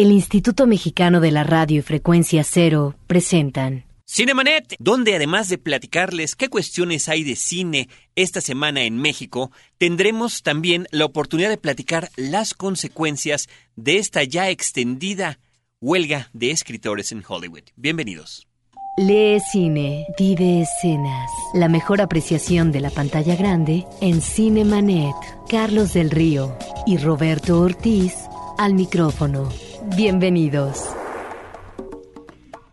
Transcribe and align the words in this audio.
el 0.00 0.12
Instituto 0.12 0.66
Mexicano 0.66 1.20
de 1.20 1.30
la 1.30 1.44
Radio 1.44 1.80
y 1.80 1.82
Frecuencia 1.82 2.42
Cero 2.42 2.94
presentan 3.06 3.84
Cinemanet, 4.06 4.74
donde 4.78 5.14
además 5.14 5.50
de 5.50 5.58
platicarles 5.58 6.36
qué 6.36 6.48
cuestiones 6.48 7.10
hay 7.10 7.22
de 7.22 7.36
cine 7.36 7.90
esta 8.16 8.40
semana 8.40 8.84
en 8.84 8.96
México, 8.96 9.52
tendremos 9.76 10.42
también 10.42 10.86
la 10.90 11.04
oportunidad 11.04 11.50
de 11.50 11.58
platicar 11.58 12.08
las 12.16 12.54
consecuencias 12.54 13.50
de 13.76 13.98
esta 13.98 14.24
ya 14.24 14.48
extendida 14.48 15.38
huelga 15.82 16.30
de 16.32 16.50
escritores 16.50 17.12
en 17.12 17.22
Hollywood. 17.28 17.64
Bienvenidos. 17.76 18.48
Lee 18.96 19.38
cine, 19.52 20.06
vive 20.18 20.62
escenas. 20.62 21.30
La 21.52 21.68
mejor 21.68 22.00
apreciación 22.00 22.72
de 22.72 22.80
la 22.80 22.90
pantalla 22.90 23.36
grande 23.36 23.84
en 24.00 24.22
Cinemanet. 24.22 25.14
Carlos 25.46 25.92
del 25.92 26.10
Río 26.10 26.56
y 26.86 26.96
Roberto 26.96 27.60
Ortiz 27.60 28.14
al 28.56 28.72
micrófono. 28.72 29.69
Bienvenidos. 29.86 30.84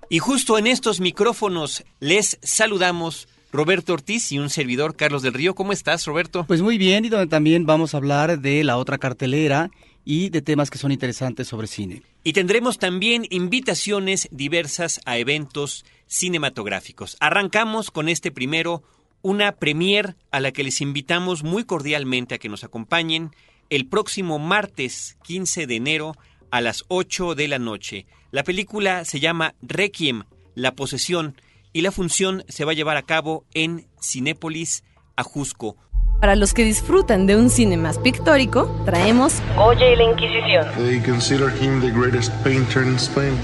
Y 0.10 0.20
justo 0.20 0.58
en 0.58 0.68
estos 0.68 1.00
micrófonos 1.00 1.86
les 2.00 2.38
saludamos 2.42 3.30
Roberto 3.52 3.94
Ortiz 3.94 4.32
y 4.34 4.40
un 4.40 4.50
servidor 4.50 4.96
Carlos 4.96 5.22
del 5.22 5.34
Río. 5.34 5.56
¿Cómo 5.56 5.72
estás, 5.72 6.06
Roberto? 6.06 6.46
Pues 6.46 6.62
muy 6.62 6.78
bien, 6.78 7.06
y 7.06 7.10
donde 7.10 7.28
también 7.28 7.66
vamos 7.66 7.94
a 7.94 7.98
hablar 7.98 8.40
de 8.40 8.64
la 8.66 8.78
otra 8.78 8.98
cartelera 8.98 9.72
y 10.04 10.30
de 10.30 10.42
temas 10.42 10.70
que 10.70 10.78
son 10.78 10.92
interesantes 10.92 11.48
sobre 11.48 11.68
cine. 11.68 12.04
Y 12.24 12.34
tendremos 12.34 12.78
también 12.78 13.26
invitaciones 13.30 14.28
diversas 14.32 15.00
a 15.06 15.18
eventos 15.18 15.86
cinematográficos. 16.08 17.16
Arrancamos 17.22 17.90
con 17.90 18.10
este 18.10 18.32
primero, 18.32 18.84
una 19.22 19.54
premier 19.54 20.18
a 20.32 20.42
la 20.42 20.52
que 20.52 20.64
les 20.64 20.82
invitamos 20.82 21.44
muy 21.44 21.64
cordialmente 21.64 22.36
a 22.36 22.38
que 22.38 22.50
nos 22.50 22.66
acompañen 22.66 23.32
el 23.70 23.88
próximo 23.88 24.40
martes 24.40 25.18
15 25.24 25.68
de 25.68 25.76
enero 25.76 26.14
a 26.52 26.62
las 26.62 26.86
8 26.88 27.36
de 27.36 27.48
la 27.48 27.60
noche. 27.60 28.06
La 28.32 28.44
película 28.44 29.06
se 29.06 29.20
llama 29.20 29.56
Requiem, 29.62 30.24
la 30.56 30.74
posesión, 30.74 31.36
y 31.74 31.82
la 31.82 31.92
función 31.92 32.44
se 32.48 32.66
va 32.66 32.72
a 32.72 32.76
llevar 32.76 32.98
a 32.98 33.04
cabo 33.04 33.46
en 33.54 33.88
Cinépolis, 34.02 34.84
Ajusco. 35.16 35.78
Para 36.20 36.36
los 36.36 36.56
que 36.56 36.64
disfrutan 36.64 37.28
de 37.28 37.36
un 37.36 37.52
cine 37.52 37.78
más 37.78 38.00
pictórico, 38.00 38.66
traemos 38.86 39.36
Goya 39.56 39.94
y 39.94 39.96
la 39.96 40.04
Inquisición. 40.04 40.66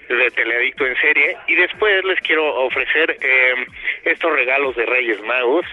de 0.07 0.31
Teleadicto 0.31 0.87
en 0.87 0.95
serie 0.95 1.35
y 1.47 1.55
después 1.55 2.01
les 2.05 2.17
quiero 2.21 2.45
ofrecer 2.63 3.17
eh, 3.19 3.65
estos 4.05 4.31
regalos 4.31 4.77
de 4.77 4.85
Reyes 4.85 5.21
Magos 5.23 5.65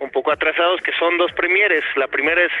un 0.00 0.10
poco 0.10 0.32
atrasados 0.32 0.82
que 0.82 0.92
son 0.92 1.16
dos 1.16 1.32
premieres. 1.32 1.82
La 1.96 2.08
primera 2.08 2.44
es 2.44 2.52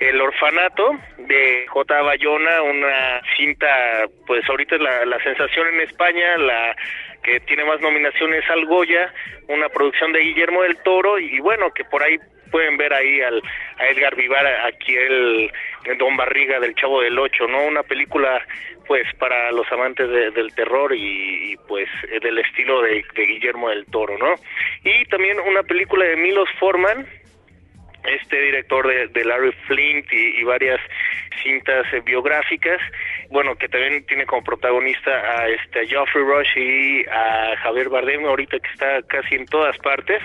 El 0.00 0.20
Orfanato 0.20 0.98
de 1.18 1.66
J. 1.68 2.02
Bayona, 2.02 2.62
una 2.62 3.22
cinta, 3.36 4.06
pues 4.26 4.48
ahorita 4.48 4.76
la, 4.78 5.04
la 5.04 5.22
sensación 5.22 5.68
en 5.68 5.80
España, 5.80 6.36
la 6.36 6.76
que 7.22 7.40
tiene 7.40 7.64
más 7.64 7.80
nominaciones 7.80 8.44
al 8.50 8.66
Goya, 8.66 9.12
una 9.48 9.68
producción 9.68 10.12
de 10.12 10.20
Guillermo 10.20 10.62
del 10.62 10.76
Toro 10.82 11.18
y 11.18 11.40
bueno, 11.40 11.72
que 11.72 11.84
por 11.84 12.02
ahí 12.02 12.18
pueden 12.50 12.76
ver 12.76 12.92
ahí 12.92 13.20
al, 13.20 13.42
a 13.78 13.88
Edgar 13.88 14.14
Vivar, 14.14 14.46
aquí 14.66 14.94
el, 14.94 15.50
el 15.86 15.98
Don 15.98 16.16
Barriga 16.16 16.60
del 16.60 16.74
Chavo 16.76 17.00
del 17.00 17.18
Ocho, 17.18 17.48
¿no? 17.48 17.64
Una 17.64 17.82
película 17.82 18.40
pues 18.86 19.12
para 19.14 19.50
los 19.50 19.66
amantes 19.72 20.08
del 20.08 20.54
terror 20.54 20.94
y, 20.94 21.52
y, 21.52 21.56
pues 21.66 21.88
del 22.22 22.38
estilo 22.38 22.82
de 22.82 23.04
Guillermo 23.16 23.70
del 23.70 23.86
Toro, 23.86 24.16
¿no? 24.18 24.34
Y 24.84 25.04
también 25.06 25.40
una 25.40 25.62
película 25.62 26.04
de 26.04 26.16
Milos 26.16 26.48
Forman, 26.60 27.06
este 28.06 28.40
director 28.40 28.86
de, 28.86 29.24
Larry 29.24 29.52
Flint 29.66 30.12
y, 30.12 30.40
y 30.40 30.44
varias 30.44 30.80
cintas 31.42 31.86
eh, 31.92 32.00
biográficas, 32.04 32.80
bueno, 33.30 33.56
que 33.56 33.68
también 33.68 34.04
tiene 34.06 34.26
como 34.26 34.42
protagonista 34.42 35.10
a 35.10 35.48
este 35.48 35.80
a 35.80 35.86
Geoffrey 35.86 36.24
Rush 36.24 36.56
y 36.56 37.04
a 37.08 37.56
Javier 37.62 37.88
Bardem, 37.88 38.24
ahorita 38.24 38.58
que 38.58 38.70
está 38.70 39.02
casi 39.06 39.36
en 39.36 39.46
todas 39.46 39.76
partes, 39.78 40.22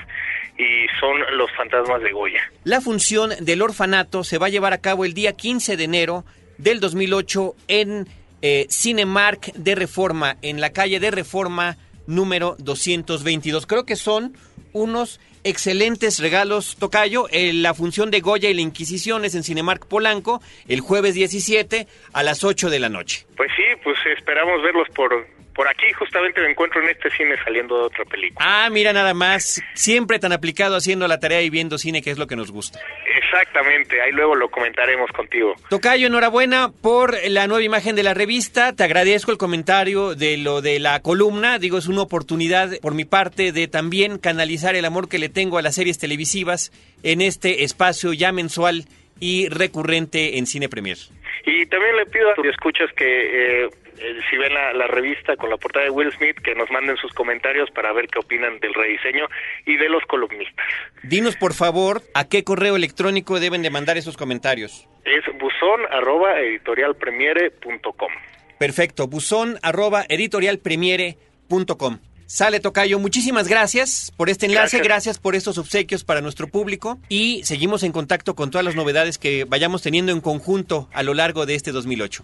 y 0.58 0.88
son 1.00 1.18
Los 1.38 1.52
Fantasmas 1.56 2.02
de 2.02 2.12
Goya. 2.12 2.42
La 2.64 2.82
función 2.82 3.32
del 3.40 3.62
orfanato 3.62 4.24
se 4.24 4.38
va 4.38 4.48
a 4.48 4.50
llevar 4.50 4.74
a 4.74 4.82
cabo 4.82 5.06
el 5.06 5.14
día 5.14 5.34
15 5.34 5.78
de 5.78 5.84
enero 5.84 6.26
del 6.58 6.80
2008 6.80 7.56
en 7.68 8.08
eh, 8.42 8.68
Cinemark 8.70 9.54
de 9.54 9.76
Reforma, 9.76 10.38
en 10.42 10.60
la 10.60 10.72
calle 10.72 11.00
de 11.00 11.12
Reforma 11.12 11.78
número 12.08 12.56
222. 12.60 13.66
Creo 13.68 13.86
que 13.86 13.96
son 13.96 14.36
unos 14.74 15.20
excelentes 15.44 16.20
regalos, 16.20 16.76
Tocayo. 16.80 17.28
Eh, 17.32 17.54
la 17.54 17.74
función 17.74 18.12
de 18.12 18.20
Goya 18.20 18.50
y 18.50 18.54
la 18.54 18.62
Inquisición 18.62 19.26
es 19.26 19.36
en 19.36 19.44
Cinemark 19.44 19.88
Polanco 19.88 20.42
el 20.68 20.82
jueves 20.82 21.16
17 21.16 21.88
a 22.14 22.24
las 22.24 22.44
8 22.44 22.70
de 22.70 22.80
la 22.80 22.90
noche. 22.90 23.26
Pues 23.36 23.50
sí, 23.56 23.64
pues 23.84 23.98
esperamos 24.18 24.62
verlos 24.62 24.88
por, 24.96 25.28
por 25.60 25.68
aquí. 25.68 25.92
Justamente 25.92 26.40
me 26.40 26.52
encuentro 26.52 26.82
en 26.82 26.88
este 26.88 27.10
cine 27.10 27.36
saliendo 27.44 27.80
de 27.80 27.84
otra 27.88 28.06
película. 28.06 28.40
Ah, 28.40 28.70
mira 28.70 28.94
nada 28.94 29.14
más. 29.14 29.62
Siempre 29.74 30.18
tan 30.18 30.32
aplicado 30.32 30.78
haciendo 30.78 31.06
la 31.06 31.20
tarea 31.20 31.42
y 31.42 31.50
viendo 31.50 31.78
cine, 31.78 32.02
que 32.02 32.12
es 32.12 32.18
lo 32.18 32.28
que 32.28 32.38
nos 32.38 32.50
gusta. 32.50 32.80
Exactamente, 33.18 34.02
ahí 34.02 34.14
luego 34.14 34.36
lo 34.36 34.50
comentaremos 34.50 35.12
contigo. 35.12 35.56
Tocayo, 35.70 36.08
enhorabuena 36.08 36.72
por 36.82 37.14
la 37.28 37.48
nueva 37.48 37.62
imagen 37.62 37.98
de 37.98 38.04
la 38.04 38.14
revista. 38.14 38.72
Te 38.72 38.86
agradezco 38.86 39.32
el 39.32 39.38
comentario 39.38 40.16
de 40.16 40.38
lo 40.38 40.62
de 40.62 40.80
la 40.80 41.02
columna. 41.02 41.60
Digo, 41.60 41.78
es 41.78 41.88
una 41.88 42.04
oportunidad 42.04 42.80
por 42.82 42.94
mi 42.94 43.04
parte 43.04 43.52
de 43.52 43.68
también 43.68 44.18
canalizar 44.18 44.78
el 44.78 44.86
amor 44.86 45.10
que 45.10 45.20
le 45.20 45.28
tengo 45.28 45.58
a 45.58 45.62
las 45.62 45.76
series 45.76 45.98
televisivas 45.98 46.72
en 47.04 47.20
este 47.20 47.66
espacio 47.66 48.14
ya 48.14 48.32
mensual 48.32 48.86
y 49.20 49.50
recurrente 49.50 50.38
en 50.38 50.48
Cine 50.48 50.70
Premier. 50.70 50.98
Y 51.46 51.66
también 51.68 51.96
le 51.96 52.06
pido 52.06 52.30
a 52.30 52.34
los 52.38 52.46
escuchas 52.48 52.92
que 52.94 53.64
eh, 53.64 53.70
eh, 54.00 54.20
si 54.30 54.38
ven 54.38 54.54
la, 54.54 54.74
la, 54.74 54.88
revista 54.88 55.36
con 55.36 55.50
la 55.50 55.58
portada 55.58 55.86
de 55.86 55.92
Will 55.92 56.12
Smith, 56.14 56.38
que 56.44 56.56
nos 56.56 56.70
manden 56.72 56.96
sus 56.98 57.12
comentarios 57.14 57.70
para 57.72 57.92
ver 57.92 58.08
qué 58.08 58.20
opinan 58.20 58.60
del 58.60 58.74
rediseño 58.74 59.28
y 59.66 59.76
de 59.78 59.90
los 59.90 60.04
columnistas. 60.06 60.66
Dinos, 61.04 61.36
por 61.36 61.54
favor, 61.54 62.02
a 62.14 62.28
qué 62.28 62.44
correo 62.44 62.76
electrónico 62.76 63.40
deben 63.40 63.62
de 63.62 63.70
mandar 63.70 63.98
esos 63.98 64.16
comentarios. 64.16 64.88
Es 65.06 65.24
buzón 65.40 65.82
arroba 65.92 66.40
editorialpremiere.com. 66.40 68.12
Perfecto, 68.58 69.08
buzón 69.08 69.58
arroba 69.62 70.06
editorialpremiere.com. 70.08 72.00
Sale 72.32 72.60
Tocayo, 72.60 73.00
muchísimas 73.00 73.48
gracias 73.48 74.14
por 74.16 74.30
este 74.30 74.46
enlace, 74.46 74.78
Gracias. 74.78 74.84
gracias. 74.84 75.18
por 75.20 75.34
estos 75.36 75.58
obsequios 75.58 76.04
para 76.04 76.22
nuestro 76.22 76.48
público 76.48 77.00
y 77.10 77.42
seguimos 77.44 77.82
en 77.82 77.92
contacto 77.92 78.36
con 78.36 78.52
todas 78.52 78.64
las 78.64 78.76
novedades 78.76 79.18
que 79.18 79.46
vayamos 79.46 79.82
teniendo 79.82 80.12
en 80.12 80.22
conjunto 80.22 80.88
a 80.94 81.02
lo 81.02 81.16
largo 81.16 81.48
de 81.48 81.56
este 81.56 81.72
2008. 81.72 82.24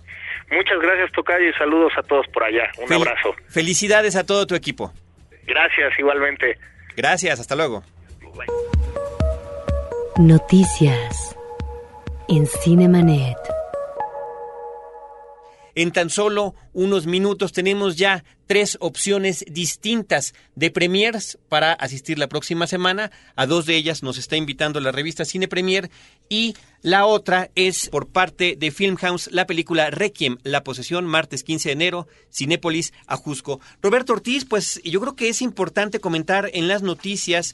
Muchas 0.51 0.79
gracias, 0.79 1.11
Tocayo, 1.11 1.49
y 1.49 1.53
saludos 1.53 1.91
a 1.97 2.03
todos 2.03 2.27
por 2.31 2.43
allá. 2.43 2.65
Un 2.77 2.87
Fel- 2.87 2.97
abrazo. 3.01 3.33
Felicidades 3.49 4.15
a 4.15 4.23
todo 4.23 4.45
tu 4.45 4.53
equipo. 4.53 4.93
Gracias, 5.47 5.91
igualmente. 5.97 6.59
Gracias, 6.95 7.39
hasta 7.39 7.55
luego. 7.55 7.83
Noticias 10.17 11.35
en 12.29 12.45
Cinemanet. 12.45 13.37
En 15.75 15.91
tan 15.91 16.09
solo 16.09 16.55
unos 16.71 17.05
minutos 17.05 17.51
tenemos 17.51 17.97
ya 17.97 18.23
tres 18.47 18.77
opciones 18.79 19.43
distintas 19.49 20.33
de 20.55 20.71
premiers 20.71 21.37
para 21.49 21.73
asistir 21.73 22.17
la 22.17 22.29
próxima 22.29 22.65
semana. 22.65 23.11
A 23.35 23.45
dos 23.45 23.65
de 23.65 23.75
ellas 23.75 24.01
nos 24.01 24.17
está 24.17 24.37
invitando 24.37 24.79
la 24.79 24.93
revista 24.93 25.25
Cine 25.25 25.49
Premier 25.49 25.91
y 26.29 26.55
la 26.81 27.05
otra 27.05 27.51
es 27.55 27.89
por 27.89 28.07
parte 28.07 28.55
de 28.57 28.71
Filmhouse 28.71 29.29
la 29.33 29.45
película 29.47 29.89
Requiem, 29.89 30.37
La 30.43 30.63
posesión, 30.63 31.05
martes 31.05 31.43
15 31.43 31.69
de 31.69 31.73
enero, 31.73 32.07
Cinépolis, 32.33 32.93
Ajusco. 33.05 33.59
Roberto 33.81 34.13
Ortiz, 34.13 34.45
pues 34.45 34.81
yo 34.85 35.01
creo 35.01 35.17
que 35.17 35.27
es 35.27 35.41
importante 35.41 35.99
comentar 35.99 36.49
en 36.53 36.69
las 36.69 36.83
noticias 36.83 37.53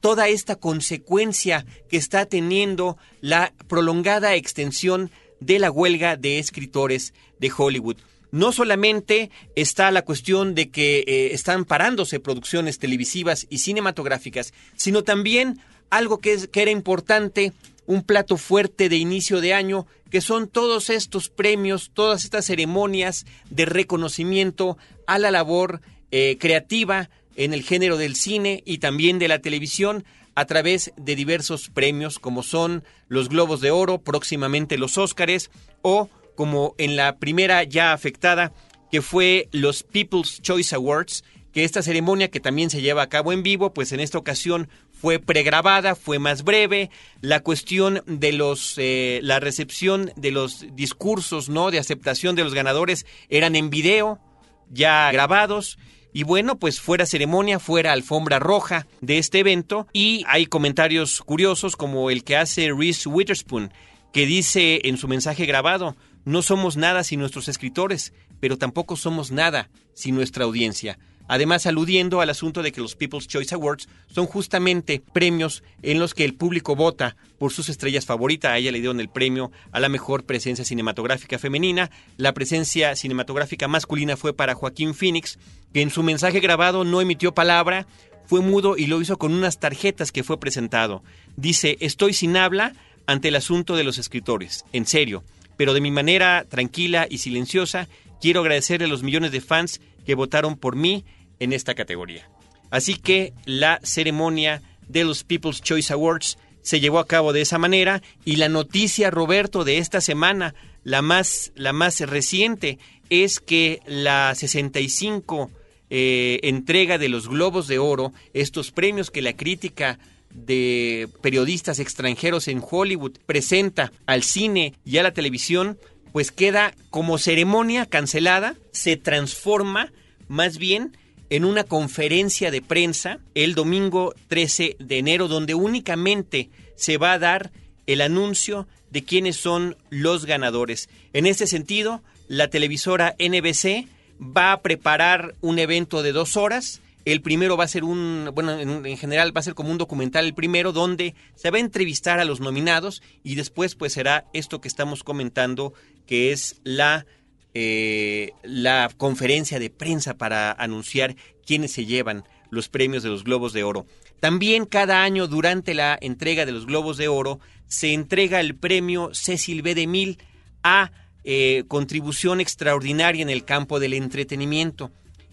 toda 0.00 0.28
esta 0.28 0.56
consecuencia 0.56 1.66
que 1.88 1.98
está 1.98 2.26
teniendo 2.26 2.96
la 3.20 3.52
prolongada 3.68 4.34
extensión 4.34 5.10
de 5.40 5.58
la 5.58 5.70
huelga 5.70 6.16
de 6.16 6.38
escritores 6.38 7.14
de 7.38 7.50
Hollywood. 7.56 7.96
No 8.32 8.52
solamente 8.52 9.30
está 9.56 9.90
la 9.90 10.02
cuestión 10.02 10.54
de 10.54 10.70
que 10.70 11.00
eh, 11.00 11.30
están 11.32 11.64
parándose 11.64 12.20
producciones 12.20 12.78
televisivas 12.78 13.46
y 13.50 13.58
cinematográficas, 13.58 14.54
sino 14.76 15.02
también 15.02 15.58
algo 15.90 16.18
que, 16.18 16.34
es, 16.34 16.46
que 16.46 16.62
era 16.62 16.70
importante, 16.70 17.52
un 17.86 18.04
plato 18.04 18.36
fuerte 18.36 18.88
de 18.88 18.96
inicio 18.96 19.40
de 19.40 19.52
año, 19.52 19.86
que 20.10 20.20
son 20.20 20.46
todos 20.46 20.90
estos 20.90 21.28
premios, 21.28 21.90
todas 21.92 22.24
estas 22.24 22.44
ceremonias 22.44 23.26
de 23.50 23.64
reconocimiento 23.64 24.78
a 25.06 25.18
la 25.18 25.32
labor 25.32 25.80
eh, 26.12 26.36
creativa 26.38 27.10
en 27.34 27.52
el 27.52 27.62
género 27.62 27.96
del 27.96 28.14
cine 28.14 28.62
y 28.64 28.78
también 28.78 29.18
de 29.18 29.28
la 29.28 29.40
televisión 29.40 30.04
a 30.34 30.44
través 30.44 30.92
de 30.96 31.16
diversos 31.16 31.70
premios 31.70 32.18
como 32.18 32.42
son 32.42 32.84
los 33.08 33.28
Globos 33.28 33.60
de 33.60 33.70
Oro, 33.70 33.98
próximamente 33.98 34.78
los 34.78 34.98
Óscares 34.98 35.50
o 35.82 36.08
como 36.34 36.74
en 36.78 36.96
la 36.96 37.18
primera 37.18 37.64
ya 37.64 37.92
afectada 37.92 38.52
que 38.90 39.02
fue 39.02 39.48
los 39.52 39.82
People's 39.82 40.40
Choice 40.42 40.74
Awards, 40.74 41.24
que 41.52 41.64
esta 41.64 41.82
ceremonia 41.82 42.30
que 42.30 42.40
también 42.40 42.70
se 42.70 42.80
lleva 42.80 43.02
a 43.02 43.08
cabo 43.08 43.32
en 43.32 43.42
vivo, 43.42 43.72
pues 43.72 43.92
en 43.92 44.00
esta 44.00 44.18
ocasión 44.18 44.68
fue 44.92 45.18
pregrabada, 45.18 45.94
fue 45.94 46.18
más 46.18 46.44
breve, 46.44 46.90
la 47.20 47.40
cuestión 47.40 48.02
de 48.06 48.32
los, 48.32 48.74
eh, 48.78 49.20
la 49.22 49.40
recepción 49.40 50.12
de 50.16 50.30
los 50.30 50.66
discursos, 50.74 51.48
¿no? 51.48 51.70
De 51.70 51.78
aceptación 51.78 52.36
de 52.36 52.44
los 52.44 52.54
ganadores 52.54 53.06
eran 53.28 53.56
en 53.56 53.70
video, 53.70 54.20
ya 54.68 55.10
grabados, 55.10 55.78
y 56.12 56.24
bueno, 56.24 56.58
pues 56.58 56.80
fuera 56.80 57.06
ceremonia, 57.06 57.58
fuera 57.58 57.92
alfombra 57.92 58.38
roja 58.38 58.86
de 59.00 59.18
este 59.18 59.38
evento. 59.38 59.86
Y 59.92 60.24
hay 60.26 60.46
comentarios 60.46 61.20
curiosos 61.20 61.76
como 61.76 62.10
el 62.10 62.24
que 62.24 62.36
hace 62.36 62.70
Reese 62.76 63.08
Witherspoon, 63.08 63.72
que 64.12 64.26
dice 64.26 64.80
en 64.84 64.96
su 64.96 65.08
mensaje 65.08 65.46
grabado, 65.46 65.96
no 66.24 66.42
somos 66.42 66.76
nada 66.76 67.04
sin 67.04 67.20
nuestros 67.20 67.48
escritores, 67.48 68.12
pero 68.40 68.58
tampoco 68.58 68.96
somos 68.96 69.30
nada 69.30 69.70
sin 69.94 70.14
nuestra 70.14 70.44
audiencia. 70.44 70.98
Además, 71.32 71.64
aludiendo 71.66 72.20
al 72.20 72.28
asunto 72.28 72.60
de 72.60 72.72
que 72.72 72.80
los 72.80 72.96
People's 72.96 73.28
Choice 73.28 73.54
Awards 73.54 73.88
son 74.12 74.26
justamente 74.26 75.00
premios 75.12 75.62
en 75.80 76.00
los 76.00 76.12
que 76.12 76.24
el 76.24 76.34
público 76.34 76.74
vota 76.74 77.14
por 77.38 77.52
sus 77.52 77.68
estrellas 77.68 78.04
favoritas. 78.04 78.50
A 78.50 78.58
ella 78.58 78.72
le 78.72 78.80
dieron 78.80 78.98
el 78.98 79.08
premio 79.08 79.52
a 79.70 79.78
la 79.78 79.88
mejor 79.88 80.24
presencia 80.24 80.64
cinematográfica 80.64 81.38
femenina. 81.38 81.88
La 82.16 82.34
presencia 82.34 82.96
cinematográfica 82.96 83.68
masculina 83.68 84.16
fue 84.16 84.34
para 84.34 84.56
Joaquín 84.56 84.92
Phoenix, 84.92 85.38
que 85.72 85.82
en 85.82 85.90
su 85.90 86.02
mensaje 86.02 86.40
grabado 86.40 86.82
no 86.82 87.00
emitió 87.00 87.32
palabra, 87.32 87.86
fue 88.26 88.40
mudo 88.40 88.76
y 88.76 88.86
lo 88.86 89.00
hizo 89.00 89.16
con 89.16 89.32
unas 89.32 89.60
tarjetas 89.60 90.10
que 90.10 90.24
fue 90.24 90.40
presentado. 90.40 91.04
Dice, 91.36 91.76
estoy 91.78 92.12
sin 92.12 92.36
habla 92.36 92.74
ante 93.06 93.28
el 93.28 93.36
asunto 93.36 93.76
de 93.76 93.84
los 93.84 93.98
escritores, 93.98 94.64
en 94.72 94.84
serio, 94.84 95.22
pero 95.56 95.74
de 95.74 95.80
mi 95.80 95.92
manera 95.92 96.44
tranquila 96.48 97.06
y 97.08 97.18
silenciosa, 97.18 97.86
quiero 98.20 98.40
agradecerle 98.40 98.86
a 98.86 98.88
los 98.88 99.04
millones 99.04 99.30
de 99.30 99.40
fans 99.40 99.80
que 100.04 100.16
votaron 100.16 100.56
por 100.56 100.74
mí 100.74 101.04
en 101.40 101.52
esta 101.52 101.74
categoría. 101.74 102.28
Así 102.70 102.94
que 102.94 103.32
la 103.44 103.80
ceremonia 103.82 104.62
de 104.88 105.04
los 105.04 105.24
People's 105.24 105.60
Choice 105.60 105.92
Awards 105.92 106.38
se 106.62 106.80
llevó 106.80 106.98
a 106.98 107.06
cabo 107.06 107.32
de 107.32 107.40
esa 107.40 107.58
manera 107.58 108.02
y 108.24 108.36
la 108.36 108.48
noticia, 108.48 109.10
Roberto, 109.10 109.64
de 109.64 109.78
esta 109.78 110.00
semana, 110.00 110.54
la 110.84 111.02
más, 111.02 111.52
la 111.56 111.72
más 111.72 112.00
reciente, 112.00 112.78
es 113.08 113.40
que 113.40 113.80
la 113.86 114.34
65 114.34 115.50
eh, 115.90 116.38
entrega 116.44 116.98
de 116.98 117.08
los 117.08 117.28
Globos 117.28 117.66
de 117.66 117.78
Oro, 117.78 118.12
estos 118.32 118.70
premios 118.70 119.10
que 119.10 119.22
la 119.22 119.36
crítica 119.36 119.98
de 120.32 121.08
periodistas 121.22 121.80
extranjeros 121.80 122.46
en 122.46 122.62
Hollywood 122.68 123.18
presenta 123.26 123.90
al 124.06 124.22
cine 124.22 124.74
y 124.84 124.98
a 124.98 125.02
la 125.02 125.12
televisión, 125.12 125.78
pues 126.12 126.30
queda 126.30 126.74
como 126.90 127.18
ceremonia 127.18 127.86
cancelada, 127.86 128.54
se 128.70 128.96
transforma 128.96 129.92
más 130.28 130.58
bien 130.58 130.96
en 131.30 131.44
una 131.44 131.64
conferencia 131.64 132.50
de 132.50 132.60
prensa 132.60 133.20
el 133.34 133.54
domingo 133.54 134.14
13 134.28 134.76
de 134.78 134.98
enero, 134.98 135.28
donde 135.28 135.54
únicamente 135.54 136.50
se 136.76 136.98
va 136.98 137.12
a 137.12 137.18
dar 137.18 137.52
el 137.86 138.00
anuncio 138.00 138.66
de 138.90 139.04
quiénes 139.04 139.36
son 139.36 139.76
los 139.88 140.26
ganadores. 140.26 140.88
En 141.12 141.26
este 141.26 141.46
sentido, 141.46 142.02
la 142.28 142.48
televisora 142.48 143.14
NBC 143.18 143.88
va 144.20 144.52
a 144.52 144.60
preparar 144.60 145.34
un 145.40 145.58
evento 145.58 146.02
de 146.02 146.12
dos 146.12 146.36
horas. 146.36 146.80
El 147.04 147.22
primero 147.22 147.56
va 147.56 147.64
a 147.64 147.68
ser 147.68 147.84
un, 147.84 148.30
bueno, 148.34 148.58
en, 148.58 148.84
en, 148.84 148.96
general 148.98 149.34
va 149.34 149.40
a 149.40 149.44
ser 149.44 149.54
como 149.54 149.70
un 149.70 149.78
documental 149.78 150.26
el 150.26 150.34
primero, 150.34 150.72
donde 150.72 151.14
se 151.34 151.50
va 151.50 151.56
a 151.56 151.60
entrevistar 151.60 152.20
a 152.20 152.24
los 152.24 152.40
nominados 152.40 153.02
y 153.24 153.36
después 153.36 153.74
pues 153.74 153.92
será 153.92 154.26
esto 154.32 154.60
que 154.60 154.68
estamos 154.68 155.02
comentando, 155.02 155.72
que 156.06 156.32
es 156.32 156.60
la 156.62 157.06
eh, 157.54 158.32
la 158.42 158.90
conferencia 158.96 159.58
de 159.58 159.70
prensa 159.70 160.14
para 160.14 160.52
anunciar 160.52 161.16
quiénes 161.44 161.72
se 161.72 161.86
llevan 161.86 162.24
los 162.50 162.68
premios 162.68 163.02
de 163.02 163.08
los 163.08 163.24
Globos 163.24 163.52
de 163.52 163.64
Oro. 163.64 163.86
También 164.20 164.66
cada 164.66 165.02
año 165.02 165.26
durante 165.26 165.74
la 165.74 165.98
entrega 166.00 166.46
de 166.46 166.52
los 166.52 166.66
Globos 166.66 166.96
de 166.96 167.08
Oro 167.08 167.40
se 167.66 167.92
entrega 167.92 168.40
el 168.40 168.54
premio 168.54 169.10
Cecil 169.14 169.62
B. 169.62 169.74
DeMille 169.74 170.18
a 170.62 170.92
eh, 171.24 171.64
contribución 171.68 172.40
extraordinaria 172.40 173.22
en 173.22 173.30
el 173.30 173.44
campo 173.44 173.80
del 173.80 173.94
entretenimiento. 173.94 174.90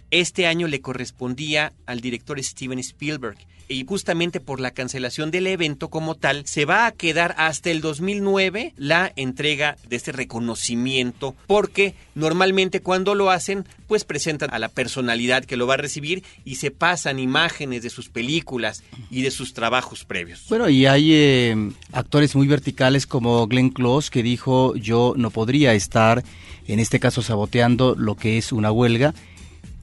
Este 0.09 0.47
año 0.47 0.67
le 0.67 0.81
correspondía 0.81 1.73
al 1.85 1.99
director 1.99 2.41
Steven 2.41 2.79
Spielberg 2.79 3.37
y 3.67 3.85
justamente 3.85 4.39
por 4.39 4.59
la 4.59 4.71
cancelación 4.71 5.31
del 5.31 5.47
evento 5.47 5.89
como 5.89 6.15
tal, 6.15 6.45
se 6.45 6.65
va 6.65 6.85
a 6.85 6.91
quedar 6.91 7.35
hasta 7.37 7.69
el 7.69 7.81
2009 7.81 8.73
la 8.77 9.11
entrega 9.15 9.77
de 9.87 9.95
este 9.95 10.11
reconocimiento, 10.11 11.35
porque 11.47 11.95
normalmente 12.15 12.81
cuando 12.81 13.15
lo 13.15 13.29
hacen, 13.29 13.65
pues 13.87 14.03
presentan 14.03 14.53
a 14.53 14.59
la 14.59 14.69
personalidad 14.69 15.45
que 15.45 15.57
lo 15.57 15.67
va 15.67 15.75
a 15.75 15.77
recibir 15.77 16.23
y 16.45 16.55
se 16.55 16.71
pasan 16.71 17.19
imágenes 17.19 17.83
de 17.83 17.89
sus 17.89 18.09
películas 18.09 18.83
y 19.09 19.21
de 19.21 19.31
sus 19.31 19.53
trabajos 19.53 20.05
previos. 20.05 20.45
Bueno, 20.49 20.69
y 20.69 20.85
hay 20.85 21.13
eh, 21.13 21.71
actores 21.91 22.35
muy 22.35 22.47
verticales 22.47 23.05
como 23.05 23.47
Glenn 23.47 23.69
Close 23.69 24.09
que 24.09 24.23
dijo 24.23 24.75
yo 24.75 25.13
no 25.17 25.29
podría 25.29 25.73
estar, 25.73 26.23
en 26.67 26.79
este 26.79 26.99
caso, 26.99 27.21
saboteando 27.21 27.95
lo 27.95 28.15
que 28.15 28.37
es 28.37 28.51
una 28.51 28.71
huelga 28.71 29.13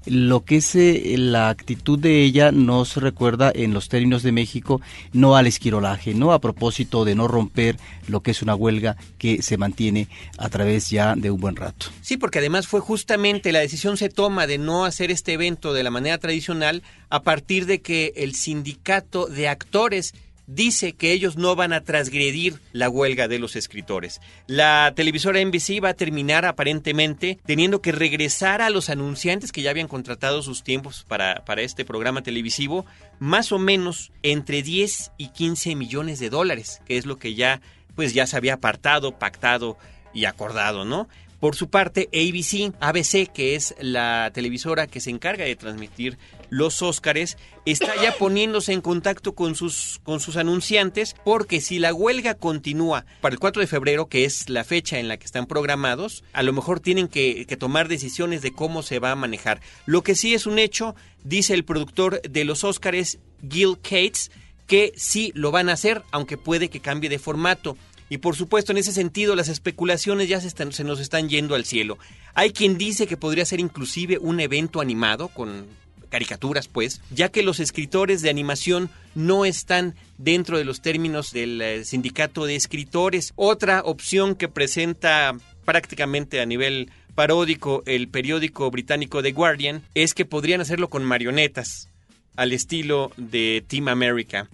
lo 0.06 0.44
que 0.44 0.56
es 0.56 0.74
eh, 0.74 1.14
la 1.18 1.48
actitud 1.48 1.98
de 1.98 2.22
ella 2.22 2.52
nos 2.52 2.96
recuerda 2.96 3.50
en 3.54 3.72
los 3.72 3.88
términos 3.88 4.22
de 4.22 4.32
México 4.32 4.80
no 5.12 5.36
al 5.36 5.46
esquirolaje, 5.46 6.14
no 6.14 6.32
a 6.32 6.40
propósito 6.40 7.04
de 7.04 7.14
no 7.14 7.28
romper 7.28 7.76
lo 8.08 8.20
que 8.20 8.32
es 8.32 8.42
una 8.42 8.54
huelga 8.54 8.96
que 9.18 9.42
se 9.42 9.56
mantiene 9.56 10.08
a 10.38 10.48
través 10.48 10.90
ya 10.90 11.14
de 11.16 11.30
un 11.30 11.40
buen 11.40 11.56
rato. 11.56 11.86
Sí, 12.02 12.16
porque 12.16 12.38
además 12.38 12.66
fue 12.66 12.80
justamente 12.80 13.52
la 13.52 13.60
decisión 13.60 13.96
se 13.96 14.08
toma 14.08 14.46
de 14.46 14.58
no 14.58 14.84
hacer 14.84 15.10
este 15.10 15.32
evento 15.32 15.72
de 15.72 15.82
la 15.82 15.90
manera 15.90 16.18
tradicional 16.18 16.82
a 17.08 17.22
partir 17.22 17.66
de 17.66 17.80
que 17.80 18.12
el 18.16 18.34
sindicato 18.34 19.26
de 19.26 19.48
actores 19.48 20.14
dice 20.46 20.92
que 20.92 21.12
ellos 21.12 21.36
no 21.36 21.56
van 21.56 21.72
a 21.72 21.82
transgredir 21.82 22.60
la 22.72 22.88
huelga 22.88 23.28
de 23.28 23.38
los 23.38 23.56
escritores. 23.56 24.20
La 24.46 24.92
televisora 24.94 25.44
NBC 25.44 25.82
va 25.82 25.90
a 25.90 25.94
terminar 25.94 26.44
aparentemente 26.44 27.38
teniendo 27.46 27.80
que 27.80 27.92
regresar 27.92 28.62
a 28.62 28.70
los 28.70 28.90
anunciantes 28.90 29.52
que 29.52 29.62
ya 29.62 29.70
habían 29.70 29.88
contratado 29.88 30.42
sus 30.42 30.62
tiempos 30.62 31.04
para, 31.08 31.44
para 31.44 31.62
este 31.62 31.84
programa 31.84 32.22
televisivo, 32.22 32.84
más 33.18 33.52
o 33.52 33.58
menos 33.58 34.12
entre 34.22 34.62
10 34.62 35.12
y 35.16 35.28
15 35.28 35.74
millones 35.76 36.18
de 36.18 36.30
dólares, 36.30 36.80
que 36.86 36.96
es 36.96 37.06
lo 37.06 37.18
que 37.18 37.34
ya, 37.34 37.60
pues 37.94 38.14
ya 38.14 38.26
se 38.26 38.36
había 38.36 38.54
apartado, 38.54 39.18
pactado 39.18 39.78
y 40.12 40.26
acordado, 40.26 40.84
¿no? 40.84 41.08
Por 41.44 41.56
su 41.56 41.68
parte, 41.68 42.08
ABC, 42.14 42.74
ABC, 42.80 43.30
que 43.30 43.54
es 43.54 43.74
la 43.78 44.30
televisora 44.32 44.86
que 44.86 45.02
se 45.02 45.10
encarga 45.10 45.44
de 45.44 45.54
transmitir 45.56 46.16
los 46.48 46.80
Óscares, 46.80 47.36
está 47.66 47.94
ya 48.02 48.12
poniéndose 48.18 48.72
en 48.72 48.80
contacto 48.80 49.34
con 49.34 49.54
sus, 49.54 50.00
con 50.04 50.20
sus 50.20 50.38
anunciantes 50.38 51.14
porque 51.22 51.60
si 51.60 51.78
la 51.78 51.92
huelga 51.92 52.32
continúa 52.32 53.04
para 53.20 53.34
el 53.34 53.38
4 53.38 53.60
de 53.60 53.66
febrero, 53.66 54.06
que 54.06 54.24
es 54.24 54.48
la 54.48 54.64
fecha 54.64 54.98
en 54.98 55.06
la 55.06 55.18
que 55.18 55.26
están 55.26 55.44
programados, 55.44 56.24
a 56.32 56.42
lo 56.42 56.54
mejor 56.54 56.80
tienen 56.80 57.08
que, 57.08 57.44
que 57.44 57.58
tomar 57.58 57.88
decisiones 57.88 58.40
de 58.40 58.54
cómo 58.54 58.82
se 58.82 58.98
va 58.98 59.10
a 59.10 59.14
manejar. 59.14 59.60
Lo 59.84 60.02
que 60.02 60.14
sí 60.14 60.32
es 60.32 60.46
un 60.46 60.58
hecho, 60.58 60.96
dice 61.24 61.52
el 61.52 61.66
productor 61.66 62.22
de 62.22 62.44
los 62.46 62.64
Óscares, 62.64 63.18
Gil 63.46 63.76
Cates, 63.82 64.30
que 64.66 64.94
sí 64.96 65.30
lo 65.34 65.50
van 65.50 65.68
a 65.68 65.74
hacer, 65.74 66.04
aunque 66.10 66.38
puede 66.38 66.70
que 66.70 66.80
cambie 66.80 67.10
de 67.10 67.18
formato. 67.18 67.76
Y 68.14 68.18
por 68.18 68.36
supuesto, 68.36 68.70
en 68.70 68.78
ese 68.78 68.92
sentido, 68.92 69.34
las 69.34 69.48
especulaciones 69.48 70.28
ya 70.28 70.40
se, 70.40 70.46
están, 70.46 70.72
se 70.72 70.84
nos 70.84 71.00
están 71.00 71.28
yendo 71.28 71.56
al 71.56 71.64
cielo. 71.64 71.98
Hay 72.34 72.52
quien 72.52 72.78
dice 72.78 73.08
que 73.08 73.16
podría 73.16 73.44
ser 73.44 73.58
inclusive 73.58 74.18
un 74.20 74.38
evento 74.38 74.80
animado 74.80 75.26
con 75.26 75.66
caricaturas, 76.10 76.68
pues, 76.68 77.00
ya 77.10 77.30
que 77.30 77.42
los 77.42 77.58
escritores 77.58 78.22
de 78.22 78.30
animación 78.30 78.88
no 79.16 79.44
están 79.44 79.96
dentro 80.16 80.58
de 80.58 80.64
los 80.64 80.80
términos 80.80 81.32
del 81.32 81.60
eh, 81.60 81.84
sindicato 81.84 82.46
de 82.46 82.54
escritores. 82.54 83.32
Otra 83.34 83.82
opción 83.82 84.36
que 84.36 84.46
presenta 84.46 85.36
prácticamente 85.64 86.40
a 86.40 86.46
nivel 86.46 86.92
paródico 87.16 87.82
el 87.84 88.06
periódico 88.06 88.70
británico 88.70 89.24
The 89.24 89.32
Guardian 89.32 89.82
es 89.94 90.14
que 90.14 90.24
podrían 90.24 90.60
hacerlo 90.60 90.88
con 90.88 91.02
marionetas, 91.02 91.88
al 92.36 92.52
estilo 92.52 93.10
de 93.16 93.64
Team 93.66 93.88
America 93.88 94.48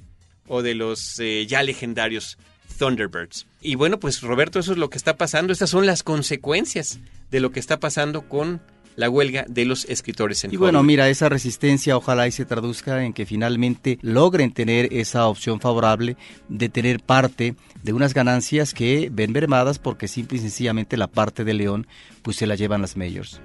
o 0.49 0.63
de 0.63 0.75
los 0.75 1.19
eh, 1.19 1.45
ya 1.47 1.63
legendarios 1.63 2.39
Thunderbirds. 2.81 3.47
Y 3.61 3.75
bueno, 3.75 4.01
pues 4.01 4.23
Roberto, 4.23 4.59
eso 4.59 4.73
es 4.73 4.79
lo 4.79 4.89
que 4.89 4.97
está 4.97 5.19
pasando. 5.19 5.53
Estas 5.53 5.69
son 5.69 5.85
las 5.85 6.03
consecuencias 6.03 6.99
de 7.31 7.41
lo 7.41 7.53
que 7.53 7.61
está 7.61 7.79
pasando 7.79 8.27
con 8.27 8.63
la 8.97 9.11
huelga 9.11 9.45
de 9.47 9.67
los 9.67 9.85
escritores 9.85 10.43
en 10.45 10.55
Y 10.55 10.57
bueno, 10.57 10.83
mira, 10.83 11.09
esa 11.11 11.29
resistencia 11.29 11.97
ojalá 11.97 12.27
y 12.27 12.33
se 12.33 12.47
traduzca 12.47 13.05
en 13.05 13.13
que 13.13 13.27
finalmente 13.27 13.99
logren 14.01 14.53
tener 14.53 14.93
esa 14.95 15.27
opción 15.27 15.61
favorable 15.61 16.17
de 16.49 16.71
tener 16.71 17.01
parte 17.01 17.55
de 17.83 17.93
unas 17.93 18.15
ganancias 18.15 18.73
que 18.73 19.11
ven 19.13 19.33
mermadas 19.33 19.79
porque 19.79 20.09
simple 20.09 20.39
y 20.39 20.41
sencillamente 20.41 20.97
la 20.97 21.07
parte 21.07 21.45
de 21.45 21.53
León 21.53 21.87
pues 22.23 22.39
se 22.39 22.47
la 22.47 22.55
llevan 22.55 22.81
las 22.81 22.97
mayors. 22.97 23.43